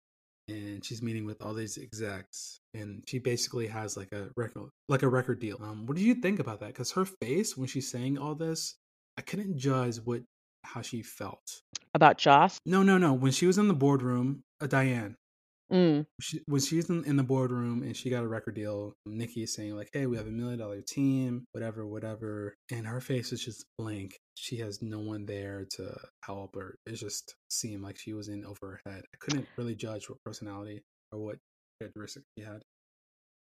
[0.49, 5.03] and she's meeting with all these execs and she basically has like a record like
[5.03, 5.59] a record deal.
[5.63, 6.75] Um what do you think about that?
[6.75, 8.77] Cuz her face when she's saying all this,
[9.17, 10.23] I couldn't judge what
[10.65, 11.63] how she felt.
[11.95, 12.59] About Joss?
[12.67, 13.13] No, no, no.
[13.13, 15.17] When she was in the boardroom, uh, Diane,
[15.73, 16.07] Mm.
[16.21, 19.55] she, when she's in, in the boardroom and she got a record deal, Nikki is
[19.55, 23.43] saying like, "Hey, we have a million dollar team, whatever, whatever," and her face is
[23.43, 24.17] just blank.
[24.35, 26.77] She has no one there to help her.
[26.87, 29.03] It just seemed like she was in over her head.
[29.15, 31.39] I couldn't really judge what personality or what
[31.81, 32.63] characteristics she had.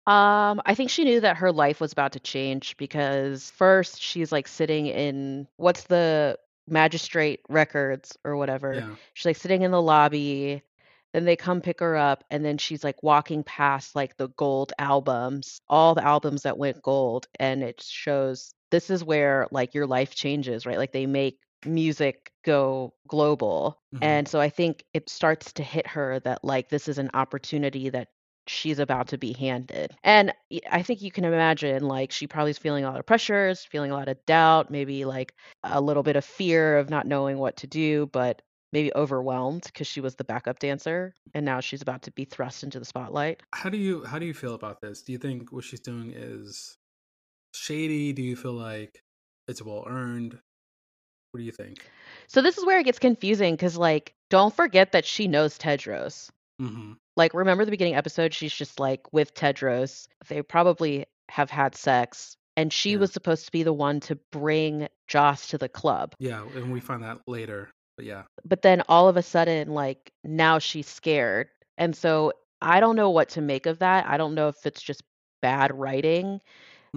[0.07, 4.33] Um, I think she knew that her life was about to change because first she's
[4.33, 8.75] like sitting in what's the magistrate records or whatever.
[8.75, 10.63] Yeah, She's like sitting in the lobby.
[11.13, 14.73] Then they come pick her up, and then she's like walking past like the gold
[14.79, 19.87] albums, all the albums that went gold, and it shows this is where like your
[19.87, 20.79] life changes, right?
[20.79, 23.81] Like they make music go global.
[23.95, 23.99] Mhm.
[24.03, 27.91] And so I think it starts to hit her that like this is an opportunity
[27.91, 28.09] that
[28.47, 29.93] she's about to be handed.
[30.03, 30.33] And
[30.71, 33.91] I think you can imagine like she probably is feeling a lot of pressures, feeling
[33.91, 37.59] a lot of doubt, maybe like a little bit of fear of not knowing what
[37.59, 42.03] to do, but maybe overwhelmed because she was the backup dancer and now she's about
[42.03, 43.43] to be thrust into the spotlight.
[43.55, 45.03] How do you how do you feel about this?
[45.03, 46.77] Do you think what she's doing is
[47.55, 48.13] shady?
[48.13, 49.03] Do you feel like
[49.49, 50.39] it's well earned?
[51.33, 51.79] What do you think?
[52.29, 56.31] So this is where it gets confusing because like don't forget that she knows Tedros.
[56.61, 56.93] Mm-hmm.
[57.17, 60.07] Like remember the beginning episode she's just like with Tedros.
[60.29, 62.99] They probably have had sex and she Yeah.
[62.99, 66.15] was supposed to be the one to bring Joss to the club.
[66.19, 67.71] Yeah, and we find that later.
[68.01, 72.81] But yeah, but then all of a sudden like now she's scared and so i
[72.81, 75.03] don't know what to make of that i don't know if it's just
[75.43, 76.41] bad writing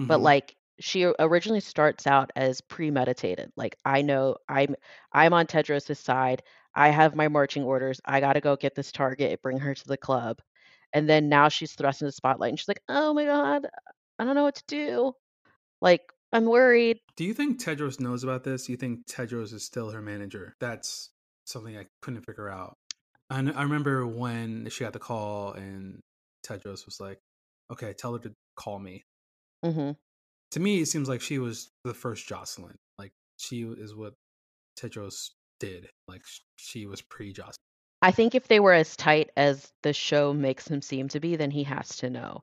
[0.04, 0.22] but Mhm.
[0.22, 4.74] like she originally starts out as premeditated like i know i'm
[5.12, 6.42] i'm on tedros's side
[6.74, 9.88] i have my marching orders i got to go get this target bring her to
[9.88, 10.38] the club
[10.92, 13.66] and then now she's thrust into the spotlight and she's like oh my god
[14.18, 15.12] i don't know what to do
[15.80, 16.02] like
[16.34, 16.98] I'm worried.
[17.16, 18.66] Do you think Tedros knows about this?
[18.66, 20.56] Do you think Tedros is still her manager?
[20.60, 21.10] That's
[21.46, 22.74] something I couldn't figure out.
[23.30, 26.00] I, I remember when she got the call and
[26.44, 27.20] Tedros was like,
[27.72, 29.04] "Okay, tell her to call me."
[29.64, 29.92] hmm
[30.50, 32.74] To me, it seems like she was the first Jocelyn.
[32.98, 34.14] Like she is what
[34.76, 35.88] Tedros did.
[36.08, 36.22] Like
[36.56, 37.54] she was pre Jocelyn.
[38.02, 41.36] I think if they were as tight as the show makes them seem to be,
[41.36, 42.42] then he has to know.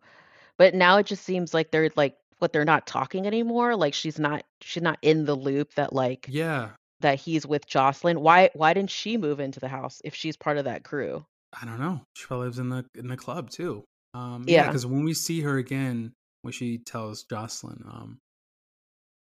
[0.57, 3.75] But now it just seems like they're like what they're not talking anymore.
[3.75, 6.69] Like she's not she's not in the loop that like Yeah,
[7.01, 8.21] that he's with Jocelyn.
[8.21, 11.25] Why why didn't she move into the house if she's part of that crew?
[11.61, 12.01] I don't know.
[12.15, 13.83] She probably lives in the in the club too.
[14.13, 14.67] Um, yeah, Yeah.
[14.67, 18.17] because when we see her again, when she tells Jocelyn, um,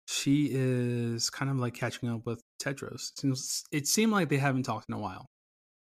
[0.08, 3.12] she is kind of like catching up with Tedros.
[3.12, 5.26] It seems it seemed like they haven't talked in a while.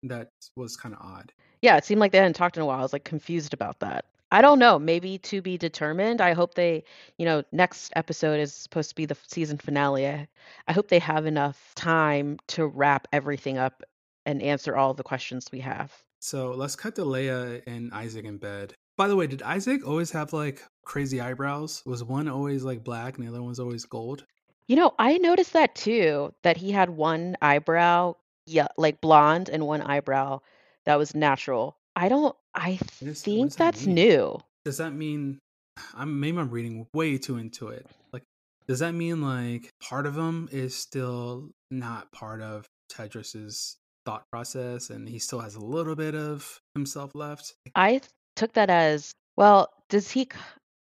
[0.03, 1.31] That was kind of odd.
[1.61, 2.79] Yeah, it seemed like they hadn't talked in a while.
[2.79, 4.05] I was like confused about that.
[4.35, 6.19] I don't know, maybe to be determined.
[6.19, 6.83] I hope they,
[7.17, 10.05] you know, next episode is supposed to be the season finale.
[10.05, 10.27] I,
[10.67, 13.81] I hope they have enough time to wrap everything up
[14.25, 15.93] and answer all the questions we have.
[16.19, 18.73] So let's cut to Leia and Isaac in bed.
[18.97, 21.81] By the way, did Isaac always have like crazy eyebrows?
[21.85, 24.25] Was one always like black and the other one's always gold?
[24.67, 28.15] You know, I noticed that too, that he had one eyebrow,
[28.47, 30.41] yeah, like blonde and one eyebrow
[30.83, 31.77] that was natural.
[31.95, 33.95] I don't, I think that that's mean?
[33.95, 34.39] new.
[34.65, 35.39] Does that mean
[35.95, 37.87] I'm maybe I'm reading way too into it?
[38.11, 38.23] Like,
[38.67, 44.89] does that mean like part of him is still not part of Tedros's thought process,
[44.89, 47.53] and he still has a little bit of himself left?
[47.75, 48.01] I
[48.35, 50.29] took that as, well, does he,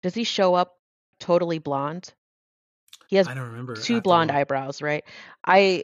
[0.04, 0.76] does he show up
[1.20, 2.14] totally blonde?
[3.08, 3.76] He has I don't remember.
[3.76, 4.38] Two blonde look.
[4.38, 5.04] eyebrows, right?
[5.46, 5.84] I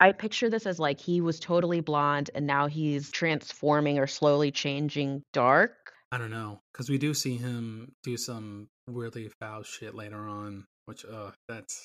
[0.00, 4.50] I picture this as like he was totally blonde and now he's transforming or slowly
[4.50, 5.92] changing dark.
[6.10, 10.64] I don't know because we do see him do some weirdly foul shit later on,
[10.86, 11.84] which uh, that's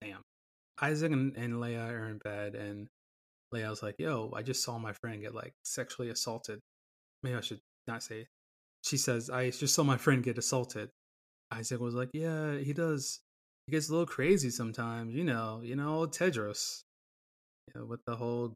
[0.00, 0.22] damn.
[0.80, 2.86] Isaac and, and Leia are in bed, and
[3.52, 6.60] Leia's like, "Yo, I just saw my friend get like sexually assaulted."
[7.22, 8.28] Maybe I should not say.
[8.84, 10.90] She says, "I just saw my friend get assaulted."
[11.50, 13.20] Isaac was like, "Yeah, he does.
[13.66, 15.60] He gets a little crazy sometimes, you know.
[15.62, 16.82] You know, Tedros,
[17.74, 18.54] you know, with the whole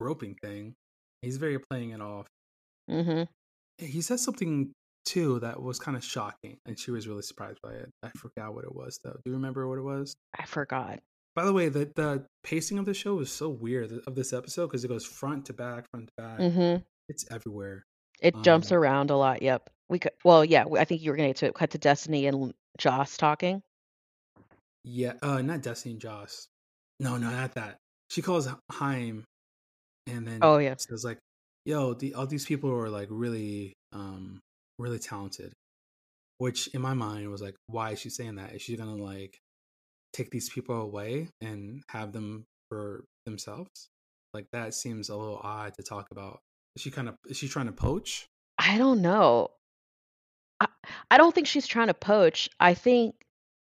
[0.00, 0.74] roping thing.
[1.22, 2.26] He's very playing it off."
[2.90, 3.28] Mhm.
[3.78, 4.72] He said something
[5.04, 7.90] too that was kind of shocking, and she was really surprised by it.
[8.02, 9.12] I forgot what it was though.
[9.12, 10.14] Do you remember what it was?
[10.38, 11.00] I forgot.
[11.34, 14.66] By the way, the the pacing of the show is so weird of this episode
[14.68, 16.38] because it goes front to back, front to back.
[16.40, 16.84] Mhm.
[17.08, 17.84] It's everywhere.
[18.20, 19.42] It jumps Um, around a lot.
[19.42, 19.70] Yep.
[19.88, 23.16] We could well, yeah, I think you were going to cut to Destiny and Joss
[23.16, 23.62] talking.
[24.84, 26.48] Yeah, uh, not Destiny and Joss.
[27.00, 27.78] No, no, not that.
[28.12, 29.24] She calls Chaim,
[30.06, 30.74] and then Oh yeah.
[30.76, 31.16] says like,
[31.64, 34.40] "Yo, the, all these people are like really, um,
[34.78, 35.52] really talented."
[36.36, 38.52] Which in my mind was like, why is she saying that?
[38.52, 39.38] Is she gonna like
[40.12, 43.88] take these people away and have them for themselves?
[44.34, 46.40] Like that seems a little odd to talk about.
[46.76, 48.26] Is she kind of is she trying to poach?
[48.58, 49.52] I don't know.
[50.60, 50.66] I,
[51.10, 52.50] I don't think she's trying to poach.
[52.60, 53.14] I think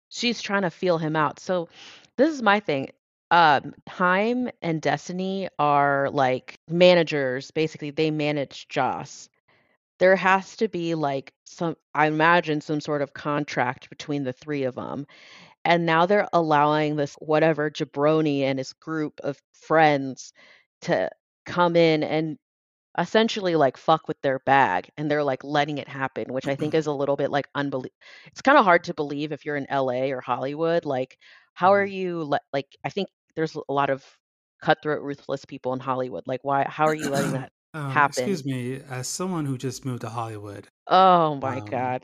[0.10, 1.40] she's trying to feel him out.
[1.40, 1.70] So
[2.18, 2.90] this is my thing.
[3.32, 7.52] Um, Chaim and Destiny are like managers.
[7.52, 9.30] Basically, they manage Joss.
[10.00, 14.64] There has to be like some, I imagine, some sort of contract between the three
[14.64, 15.06] of them.
[15.66, 20.34] And now they're allowing this whatever jabroni and his group of friends
[20.82, 21.10] to
[21.46, 22.38] come in and
[22.98, 26.74] essentially like fuck with their bag and they're like letting it happen which i think
[26.74, 27.96] is a little bit like unbelievable
[28.28, 31.18] it's kind of hard to believe if you're in la or hollywood like
[31.54, 31.92] how are Mhm.
[31.92, 33.08] you like i think
[33.40, 34.04] there's a lot of
[34.62, 38.44] cutthroat ruthless people in hollywood like why how are you letting that um, happen excuse
[38.44, 42.04] me, as someone who just moved to Hollywood, oh my Um, god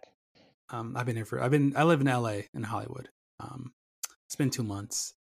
[0.70, 3.10] um, I've been here for I've been I live in LA in Hollywood.
[3.40, 3.74] Um,
[4.28, 5.14] it's been two months.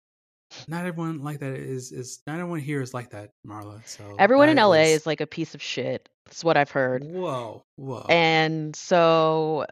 [0.67, 3.81] Not everyone like that is is not everyone here is like that, Marla.
[3.87, 7.03] So everyone in la is- is like a piece of shit that's what i've heard
[7.03, 8.05] Whoa, whoa.
[8.07, 9.65] And so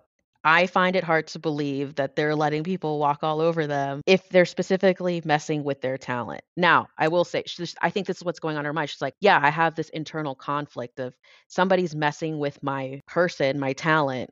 [0.44, 4.28] I find it hard to believe that they're letting people walk all over them if
[4.30, 6.42] they're specifically messing with their talent.
[6.58, 7.44] Now, I will say,
[7.82, 8.90] I think this is what's going on in her mind.
[8.90, 11.16] She's like, yeah, I have this internal conflict of
[11.48, 14.30] somebody's messing with my person, my talent.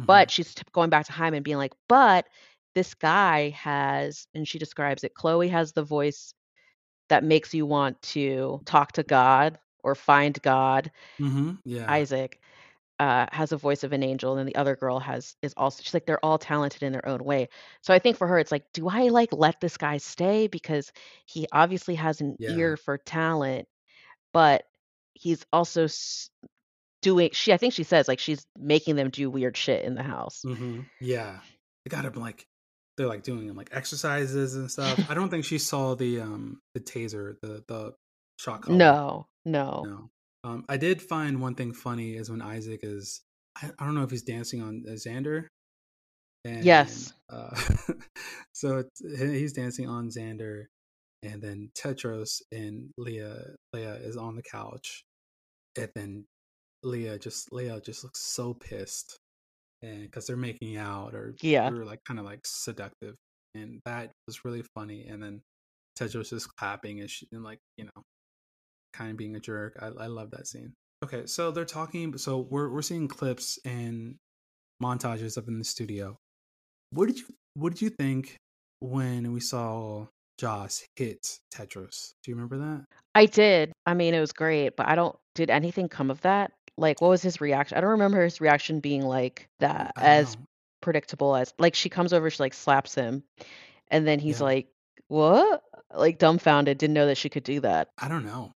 [0.00, 0.06] Mhm.
[0.06, 2.26] But she's going back to Chaim being like, but
[2.74, 6.34] this guy has, and she describes it, Chloe has the voice
[7.08, 10.90] that makes you want to talk to God or find God.
[11.20, 12.40] Mhm, yeah, Isaac
[12.98, 15.94] uh, has a voice of an angel, and the other girl has is also she's
[15.94, 17.48] like they're all talented in their own way.
[17.82, 20.90] So I think for her, it's like, do I like let this guy stay because
[21.26, 22.56] he obviously has an Yeah.
[22.56, 23.68] ear for talent,
[24.32, 24.64] but
[25.14, 25.86] he's also
[27.02, 27.30] doing.
[27.32, 30.42] She I think she says like she's making them do weird shit in the house.
[30.42, 31.38] hmm yeah.
[31.84, 32.46] they got him like
[32.96, 34.98] they're like doing like exercises and stuff.
[35.10, 37.92] I don't think she saw the um the taser, the the
[38.38, 38.78] shock collar.
[38.78, 39.82] No, no.
[39.84, 40.10] No.
[40.46, 43.20] Um, I did find one thing funny is when Isaac is,
[43.60, 45.46] I, I don't know if he's dancing on uh, Xander.
[46.44, 47.12] And, Yes.
[47.28, 47.50] Uh,
[48.52, 50.66] so it's, he's dancing on Xander,
[51.24, 55.02] and then Tedros and Leah, Leah is on the couch,
[55.76, 56.24] and then
[56.84, 59.18] Leah just Leah just looks so pissed,
[59.82, 61.68] and because they're making out or Yeah.
[61.68, 63.16] or like kind of like seductive,
[63.56, 65.06] and that was really funny.
[65.08, 65.42] And then
[65.98, 68.02] Tedros is clapping and, she, and like you know,
[68.96, 69.76] kind of being a jerk.
[69.80, 70.72] I I love that scene.
[71.04, 72.16] Okay, so they're talking.
[72.18, 74.16] So we're we're seeing clips and
[74.82, 76.16] montages up in the studio.
[76.90, 78.36] What did you What did you think
[78.80, 80.06] when we saw
[80.38, 82.12] Joss hit Tedros?
[82.22, 82.84] Do you remember that?
[83.14, 83.72] I did.
[83.86, 86.52] I mean, it was great, but I don't did anything come of that?
[86.78, 87.76] Like what was his reaction?
[87.76, 90.42] I don't remember his reaction being like that as know.
[90.82, 93.22] predictable as like she comes over, she like slaps him,
[93.88, 94.44] and then he's Yeah.
[94.46, 94.68] like,
[95.08, 95.62] "What?"
[95.94, 97.88] Like dumbfounded, didn't know that she could do that.
[97.96, 98.52] I don't know.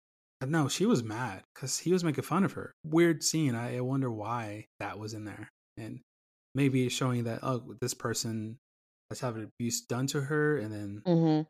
[0.45, 2.73] No, she was mad because he was making fun of her.
[2.83, 3.55] Weird scene.
[3.55, 6.01] I, I wonder why that was in there, and
[6.53, 8.59] maybe showing that oh, this person
[9.09, 11.41] has had abuse done to her, and then hmm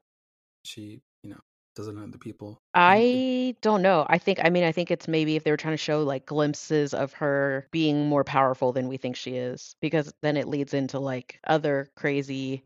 [0.63, 1.39] she, you know,
[1.75, 2.59] doesn't know the people.
[2.73, 4.05] I don't know.
[4.07, 6.27] I think, I mean, I think it's maybe if they were trying to show like
[6.27, 10.73] glimpses of her being more powerful than we think she is, because then it leads
[10.75, 12.63] into like other crazy,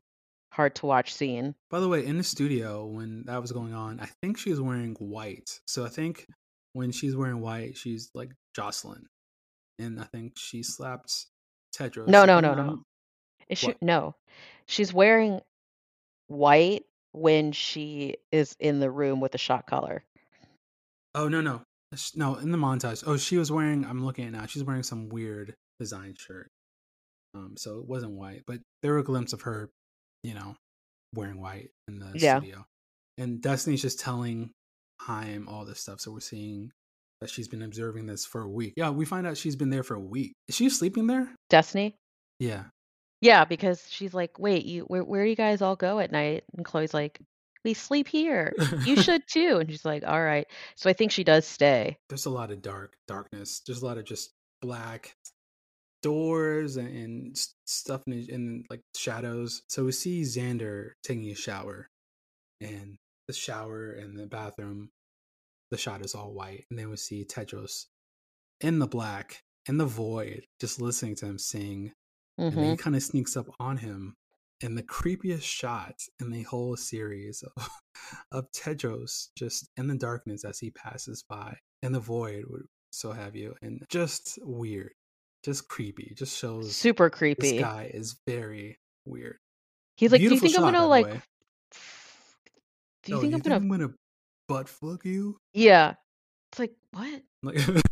[0.52, 1.56] hard to watch scene.
[1.70, 4.62] By the way, in the studio when that was going on, I think she was
[4.62, 5.60] wearing white.
[5.68, 6.28] So I think
[6.74, 9.08] when she's wearing white, she's like Jocelyn,
[9.80, 11.26] and I think she slapped
[11.76, 12.08] Tedros.
[12.08, 12.84] No, no, no, no.
[13.50, 13.76] Is she?
[13.82, 14.16] No,
[14.66, 15.42] she's wearing
[16.28, 16.84] white
[17.14, 20.04] when she is in the room with the shock collar.
[21.14, 21.62] Oh no no
[22.16, 23.04] no in the montage.
[23.06, 23.86] Oh, she was wearing.
[23.86, 24.46] I'm looking at now.
[24.46, 26.50] She's wearing some weird design shirt.
[27.34, 29.70] Um, so it wasn't white, but there were a glimpse of her,
[30.24, 30.56] you know,
[31.16, 32.40] wearing white in the Yeah.
[32.40, 32.66] studio.
[33.18, 34.52] And Destiny's just telling
[35.06, 36.00] Chaim all this stuff.
[36.00, 36.72] So we're seeing
[37.20, 38.74] that she's been observing this for a week.
[38.78, 40.34] Yeah, we find out she's been there for a week.
[40.48, 41.30] Is she sleeping there?
[41.50, 41.96] Destiny?
[42.40, 42.66] Yeah.
[43.22, 46.44] Yeah, because she's like, wait, you where where do you guys all go at night?
[46.56, 47.20] And Chloe's like,
[47.64, 48.54] we sleep here.
[48.86, 49.58] You should too.
[49.60, 50.48] And she's like, all right.
[50.76, 51.98] So I think she does stay.
[52.10, 53.62] There's a lot of dark darkness.
[53.68, 54.32] There's a lot of just
[54.64, 55.14] black
[56.02, 59.64] doors and, and stuff in, in like shadows.
[59.68, 61.90] So we see Xander taking a shower,
[62.62, 64.92] and the shower and the bathroom,
[65.72, 67.86] the shot is all white, and then we see Tedros
[68.62, 71.94] in the black in the void, just listening to him sing,
[72.52, 74.16] and then hmm he kind of sneaks up on him.
[74.64, 77.70] And the creepiest shot in the whole series of,
[78.32, 83.12] of Tedros just in the darkness as he passes by, in the void, would so
[83.12, 84.92] have you, and just weird,
[85.44, 86.14] just creepy.
[86.16, 87.60] Just shows Super this creepy.
[87.60, 89.38] guy is very weird.
[89.98, 91.22] He's like, do you Beautiful think I'm gonna like
[93.04, 93.94] do you oh, think you I'm think gonna I'm gonna
[94.48, 95.38] butt fuck you?
[95.54, 95.96] Yeah.
[96.52, 97.22] It's like, what?
[97.44, 97.58] Like,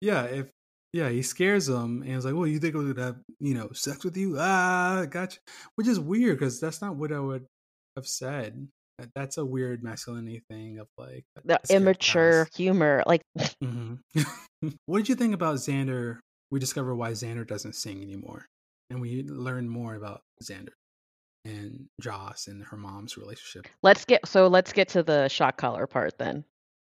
[0.00, 0.46] yeah, if
[0.92, 3.70] yeah, he scares him and he's like, "Well, you think I'm gonna have you know
[3.72, 5.38] sex with you?" Ah, gotcha.
[5.76, 7.46] Which is weird because that's not what I would
[7.96, 8.66] have said.
[8.98, 13.02] That- That's a weird masculinity thing of like The immature humor.
[13.06, 13.22] Like
[13.62, 13.98] Mhm.
[14.86, 16.18] what did you think about Xander?
[16.50, 18.46] We discover why Xander doesn't sing anymore,
[18.88, 20.72] and we learn more about Xander
[21.44, 23.70] and Joss and her mom's relationship.
[23.82, 26.44] let's get so let's get to the shock collar part then.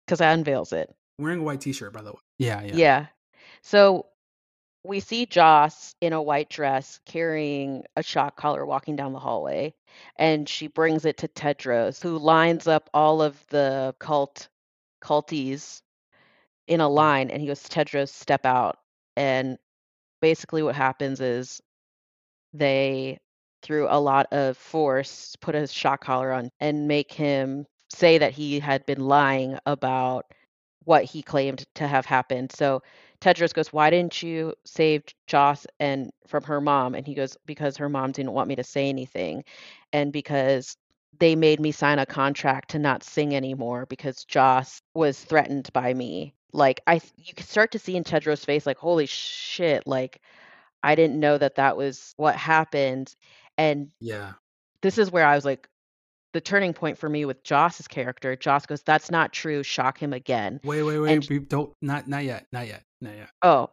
[0.06, 0.94] Because that unveils it.
[1.18, 2.18] Wearing a white T-shirt, by the way.
[2.38, 2.74] Yeah, yeah.
[2.76, 3.06] Yeah.
[3.62, 4.06] So
[4.88, 9.74] we see Joss in a white dress carrying a shock collar walking down the hallway,
[10.16, 14.48] and she brings it to Tedros, who lines up all of the cult
[15.04, 15.82] culties
[16.66, 18.78] in a line, and he goes, Tedros, step out.
[19.14, 19.58] And
[20.22, 21.60] basically what happens is
[22.54, 23.18] they
[23.62, 28.32] through a lot of force put a shock collar on and make him say that
[28.32, 30.24] he had been lying about
[30.84, 32.52] what he claimed to have happened.
[32.52, 32.82] So
[33.20, 37.76] Tedros goes, "Why didn't you save Joss and from her mom?" And he goes, "Because
[37.76, 39.44] her mom didn't want me to say anything,
[39.92, 40.76] and because
[41.18, 45.94] they made me sign a contract to not sing anymore because Joss was threatened by
[45.94, 50.20] me." Like I, you can start to see in Tedros' face, like, "Holy shit!" Like
[50.82, 53.14] I didn't know that that was what happened.
[53.56, 54.34] And Yeah.
[54.80, 55.68] this is where I was like,
[56.32, 58.36] the turning point for me with Joss's character.
[58.36, 60.60] Joss goes, "That's not true." Shock him again.
[60.62, 61.30] Wait, wait, wait.
[61.30, 62.46] And- don't not not yet.
[62.52, 62.84] Not yet.
[63.00, 63.26] Not yeah.
[63.42, 63.70] Oh,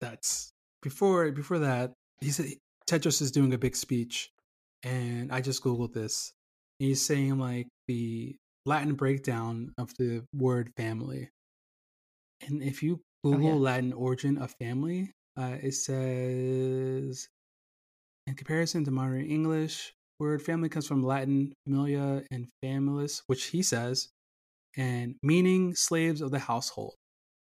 [0.00, 0.52] That's
[0.82, 1.92] before before that.
[2.20, 2.46] He said
[2.88, 4.30] Tedros is doing a big speech,
[4.84, 6.32] and I just googled this.
[6.78, 11.30] He's saying like the Latin breakdown of the word family,
[12.46, 13.54] and if you Google yeah.
[13.54, 17.28] Latin origin of family, uh, it says.
[18.26, 23.62] in comparison to modern English, word family comes from Latin familia and familis, which he
[23.62, 24.08] says,
[24.76, 26.94] and meaning slaves of the household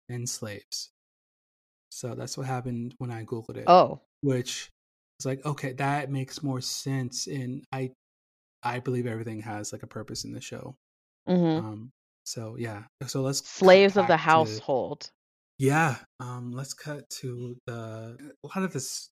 [0.09, 0.91] and slaves.
[1.97, 3.64] So that's what happened when I googled it.
[3.66, 4.68] Oh, which
[5.18, 7.92] is like okay, that makes more sense, and I
[8.62, 10.76] I believe everything has like a purpose in the show.
[11.26, 11.90] hmm Um,
[12.24, 15.11] so yeah, so let's slaves of the back to household.
[15.59, 15.97] yeah.
[16.20, 19.09] Um, let's cut to the a lot of this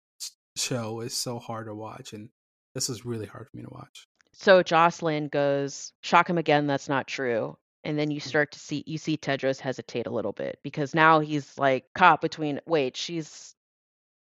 [0.57, 2.29] show is so hard to watch, and
[2.75, 4.07] this is really hard for me to watch.
[4.35, 7.57] So Jocelyn goes, shock him again, that's not true.
[7.85, 11.21] And then you start to see you see Tedros hesitate a little bit because now
[11.21, 13.55] he's like caught between wait, she's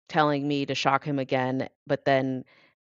[0.07, 2.45] telling me to shock him again, but then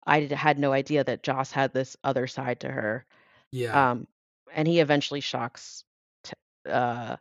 [0.06, 3.06] I had no idea that Joss had this other side to her.
[3.52, 4.08] Yeah, Um,
[4.54, 5.84] and he eventually shocks
[6.24, 6.34] t-
[6.70, 7.18] uh,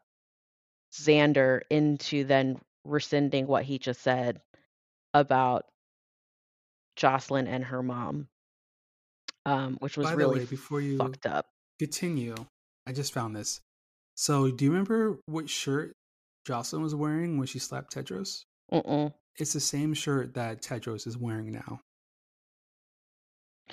[0.93, 4.41] Xander into then rescinding what he just said
[5.15, 5.67] about
[6.97, 8.29] Jocelyn and her mom,
[9.47, 11.47] um, which was By really way, before you fucked up.
[11.79, 12.35] continue,
[12.87, 13.61] I just found this.
[14.17, 15.93] So, do you remember what shirt
[16.47, 18.45] Jocelyn was wearing when she slapped Tedros?
[18.73, 19.13] Mm-mm.
[19.37, 21.81] It's the same shirt that Tedros is wearing now.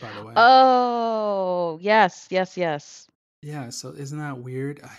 [0.01, 3.07] By the way, Oh, yes, yes, yes.
[3.41, 3.69] yeah.
[3.69, 4.81] So, isn't that weird?
[4.83, 4.97] I,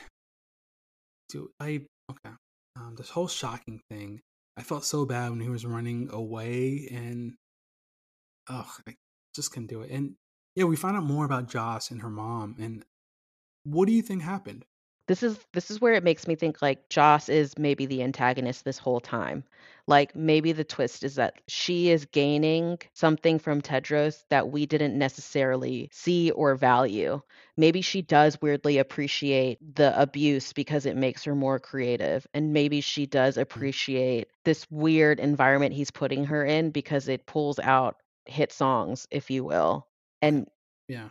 [1.30, 2.34] do I okay?
[2.76, 4.20] Um, this whole shocking thing.
[4.56, 7.34] I felt so bad when he was running away, and
[8.50, 8.94] oh, I
[9.34, 9.90] just couldn't do it.
[9.90, 10.14] And
[10.54, 12.56] yeah, we found out more about Joss and her mom.
[12.60, 12.84] And
[13.64, 14.64] what do you think happened?
[15.08, 18.64] This is this is where it makes me think like Joss is maybe the antagonist
[18.64, 19.44] this whole time.
[19.88, 24.96] Like maybe the twist is that she is gaining something from Tedros that we didn't
[24.96, 27.20] necessarily see or value.
[27.56, 32.26] Maybe she does weirdly appreciate the abuse because it makes her more creative.
[32.32, 33.42] And maybe she does mm.
[33.42, 39.30] appreciate this weird environment he's putting her in because it pulls out hit songs, if
[39.30, 39.88] you will.
[40.22, 40.46] And
[40.86, 41.08] Yeah.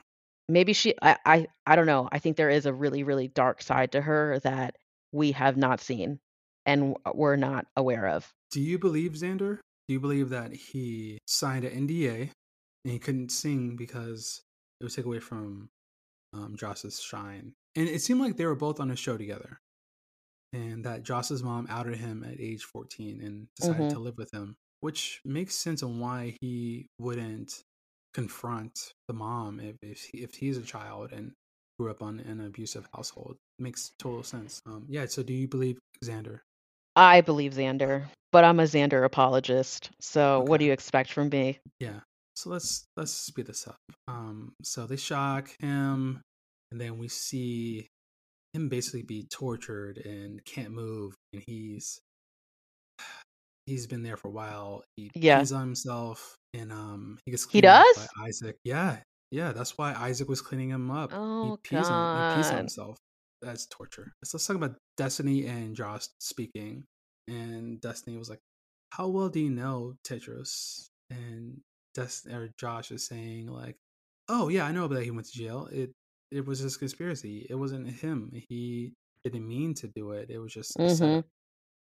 [0.50, 2.10] Maybe she I, I I don't know.
[2.12, 4.78] I think there is a really, really dark side to her that
[5.12, 6.20] we have not seen
[6.66, 8.34] and we're not aware of.
[8.52, 9.60] Do you believe Xander?
[9.88, 12.32] Do you believe that he signed an NDA
[12.86, 14.42] and he couldn't sing because
[14.80, 15.70] it would take away from
[16.34, 17.54] um, Joss's shine?
[17.76, 19.60] And it seemed like they were both on a show together,
[20.54, 24.34] and that Joss's mom outed him at age 14 and decided hmm to live with
[24.34, 27.64] him, which makes sense on why he wouldn't
[28.14, 31.32] confront the mom if if, he, if he's a child and
[31.80, 33.38] grew up on an abusive household.
[33.58, 34.62] makes total sense.
[34.66, 35.06] Um, yeah.
[35.08, 36.42] So, do you believe Xander?
[36.96, 39.90] I believe Xander, but I'm a Xander apologist.
[40.02, 41.60] So what do you expect from me?
[41.80, 42.02] Yeah.
[42.36, 43.78] So let's let's speed this up.
[44.08, 46.22] Um, so they shock him,
[46.72, 47.88] and then we see
[48.54, 52.00] him basically be tortured and can't move, and he's
[53.66, 54.84] he's been there for a while.
[54.96, 55.40] He Yeah.
[55.40, 57.96] pees on himself, and um, he gets He does?
[57.98, 58.58] by Isaac.
[58.64, 59.02] Yeah,
[59.32, 59.52] yeah.
[59.54, 61.12] That's why Isaac was cleaning him up.
[61.12, 62.98] He Oh pees on he pees on himself.
[63.42, 64.12] That's torture.
[64.22, 66.86] Let's, let's talk about Destiny and Joss speaking.
[67.28, 68.40] And Destiny was like,
[68.92, 71.62] "How well do you know Tedros?" And
[71.94, 73.78] Dest or Joss is saying like,
[74.30, 75.68] "Oh yeah, I know that he went to jail.
[75.72, 75.92] It
[76.32, 77.46] it was just conspiracy.
[77.50, 78.32] It wasn't him.
[78.50, 78.94] He
[79.24, 80.30] didn't mean to do it.
[80.30, 81.20] It was just a hmm.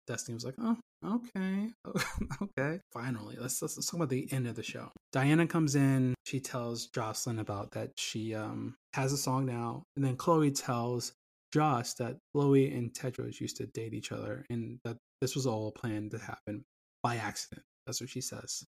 [0.06, 1.68] Destiny was like, "Oh, okay,
[2.42, 3.36] okay, finally.
[3.38, 6.14] Let's, let's let's talk about the end of the show." Diana comes in.
[6.24, 11.12] She tells Jocelyn about that she um has a song now, and then Chloe tells
[11.52, 15.72] Joss that Chloe and Tedros used to date each other, and that this was all
[15.72, 16.64] planned to happen
[17.02, 17.62] by accident.
[17.86, 18.64] That's what she says.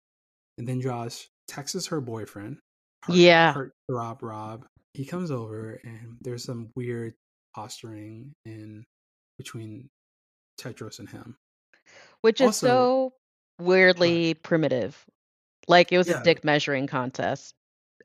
[0.57, 2.57] And then Joss texts her boyfriend,
[3.03, 3.53] Heart, Yeah.
[3.53, 4.65] Heart Rob Rob.
[4.93, 7.13] He comes over, and there's some weird
[7.53, 8.83] posturing in
[9.37, 9.89] between
[10.59, 11.35] Tedros and him.
[12.25, 13.13] Which is Also, so
[13.59, 15.05] weirdly primitive.
[15.67, 17.53] Like it was a dick measuring contest.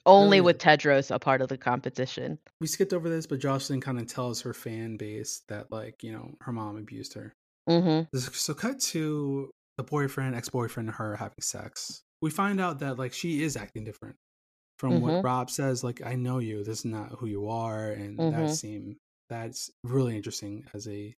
[0.05, 0.59] Only really with.
[0.59, 2.39] Tedros a part of the competition.
[2.61, 6.13] We skipped over this, but Jocelyn kind of tells her fan base that, like, you
[6.13, 7.33] know, her mom abused her.
[7.67, 12.03] hmm So, cut to the boyfriend, ex boyfriend, and her having sex.
[12.21, 14.17] We find out that, like, she is acting different
[14.79, 15.83] from what hmm Rob says.
[15.83, 16.63] Like, I know you.
[16.63, 18.97] This is not who you are, and that hmm seem
[19.31, 21.15] that's really interesting as a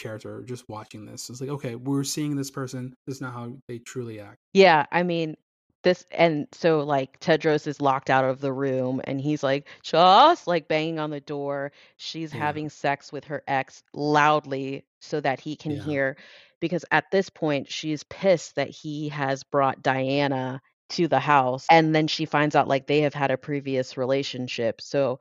[0.00, 0.42] character.
[0.46, 2.94] Just watching this, it's like, okay, we're seeing this person.
[3.06, 4.38] This is not how they truly act.
[4.52, 5.36] Yeah, I mean,
[5.82, 10.46] this and so like Tedros is locked out of the room and he's like, just
[10.46, 11.72] like banging on the door.
[11.96, 16.16] She's Yeah, having sex with her ex loudly so that he can yeah, hear
[16.60, 21.94] because at this point she's pissed that he has brought Diana to the house and
[21.94, 24.80] then she finds out like they have had a previous relationship.
[24.82, 25.20] So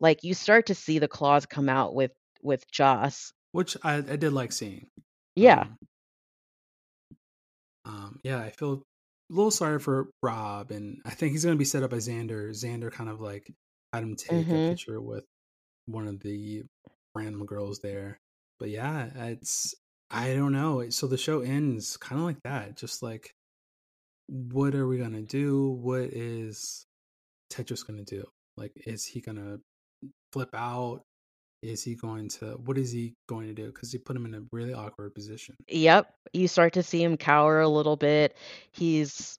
[0.00, 2.12] like you start to see the claws come out with
[2.42, 3.32] with Joss.
[3.52, 4.88] Which I, I did like seeing.
[5.36, 5.66] Yeah.
[7.84, 8.72] Um, um, yeah, I feel
[9.30, 12.50] a little sorry for Rob, and I think he's gonna be set up by Xander.
[12.50, 13.50] Xander kind of like
[13.92, 14.70] had him take a Mhm.
[14.70, 15.24] picture with
[15.86, 16.64] one of the
[17.14, 18.18] random girls there.
[18.58, 19.74] But yeah, it's
[20.10, 20.88] I don't know.
[20.90, 23.32] So the show ends kind of like that, just like
[24.28, 25.70] what are we gonna do?
[25.70, 26.86] What is
[27.50, 28.24] Tedros gonna do?
[28.56, 29.58] Like, is he gonna
[30.32, 31.02] flip out?
[31.62, 32.58] Is he going to?
[32.64, 33.66] What is he going to do?
[33.66, 35.54] Because he put him in a really awkward position.
[35.68, 36.12] Yep.
[36.32, 38.36] You start to see him cower a little bit.
[38.72, 39.38] He's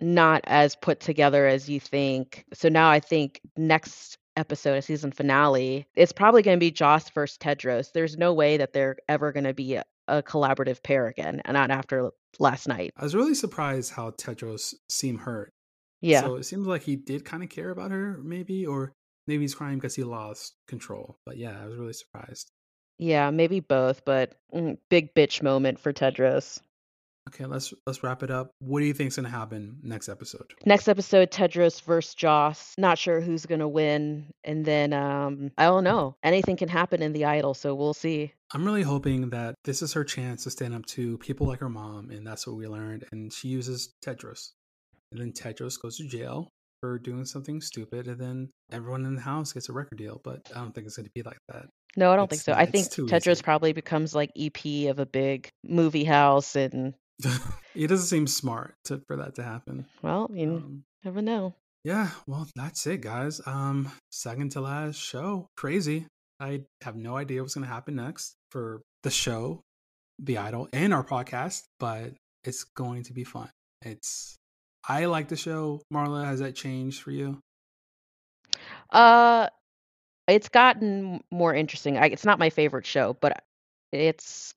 [0.00, 2.44] not as put together as you think.
[2.52, 7.08] So now I think next episode, a season finale, it's probably going to be Joss
[7.08, 7.92] versus Tedros.
[7.92, 11.54] There's no way that they're ever going to be a, a collaborative pair again, and
[11.54, 12.90] not after last night.
[12.98, 15.54] I was really surprised how Tedros seemed hurt.
[16.02, 16.20] Yeah.
[16.20, 18.92] So it seems like he did kind of care about her, maybe, or
[19.26, 21.18] maybe he's crying because he lost control.
[21.24, 22.50] But yeah, I was really surprised.
[22.98, 26.60] Yeah, maybe both, but mm, big bitch moment for Tedros.
[27.28, 28.52] Okay, let's let's wrap it up.
[28.60, 30.54] What do you think's gonna happen next episode?
[30.64, 32.74] Next episode, Tedros versus Joss.
[32.78, 36.16] Not sure who's gonna win, and then um, I don't know.
[36.22, 38.32] Anything can happen in the idol, so we'll see.
[38.54, 41.68] I'm really hoping that this is her chance to stand up to people like her
[41.68, 43.04] mom, and that's what we learned.
[43.10, 44.52] And she uses Tedros,
[45.10, 46.52] and then Tedros goes to jail
[46.86, 50.20] for doing something stupid, and then everyone in the house gets a record deal.
[50.22, 51.66] But I don't think it's going to be like that.
[51.96, 52.52] No, I don't think so.
[52.52, 53.42] I think Tedros easy.
[53.42, 56.94] probably becomes like EP of a big movie house, and
[57.74, 59.86] it doesn't seem smart to, for that to happen.
[60.02, 61.54] well, you Um, never know.
[61.84, 63.40] yeah, well, that's it, guys.
[63.46, 66.06] Um, second to last show, crazy.
[66.38, 69.62] I have no idea what's going to happen next for the show,
[70.18, 72.12] the idol, and our podcast, but
[72.44, 73.48] it's going to be fun.
[73.82, 74.36] It's
[74.88, 75.82] I like the show.
[75.92, 77.40] Marla, has that changed for you?
[78.90, 79.48] Uh,
[80.28, 81.98] it's gotten more interesting.
[81.98, 83.42] I, it's not my favorite show, but
[83.92, 84.54] it's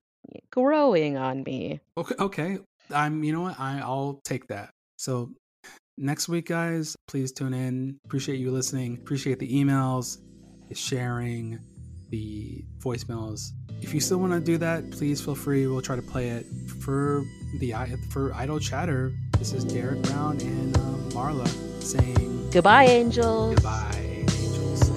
[0.51, 1.79] growing on me.
[1.97, 2.57] Okay, okay.
[2.93, 3.23] I'm.
[3.23, 3.59] You know what?
[3.59, 4.71] I I'll take that.
[4.97, 5.31] So
[5.97, 7.97] next week, guys, please tune in.
[8.05, 8.97] Appreciate you listening.
[9.01, 10.17] Appreciate the emails,
[10.69, 11.59] the sharing,
[12.09, 13.51] the voicemails.
[13.81, 15.67] If you still want to do that, please feel free.
[15.67, 16.45] We'll try to play it
[16.81, 17.23] for
[17.53, 19.11] the i- for Idol Chatter.
[19.37, 21.47] This is Derek Brown and um, Marla
[21.81, 23.55] saying Goodbye, angels.
[23.55, 24.89] goodbye, angels,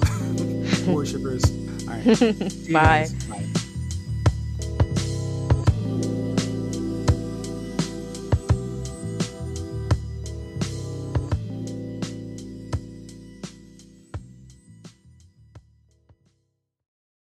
[0.87, 1.43] worshippers.
[1.87, 2.03] All right.
[2.73, 3.07] Bye.
[3.29, 3.45] Bye.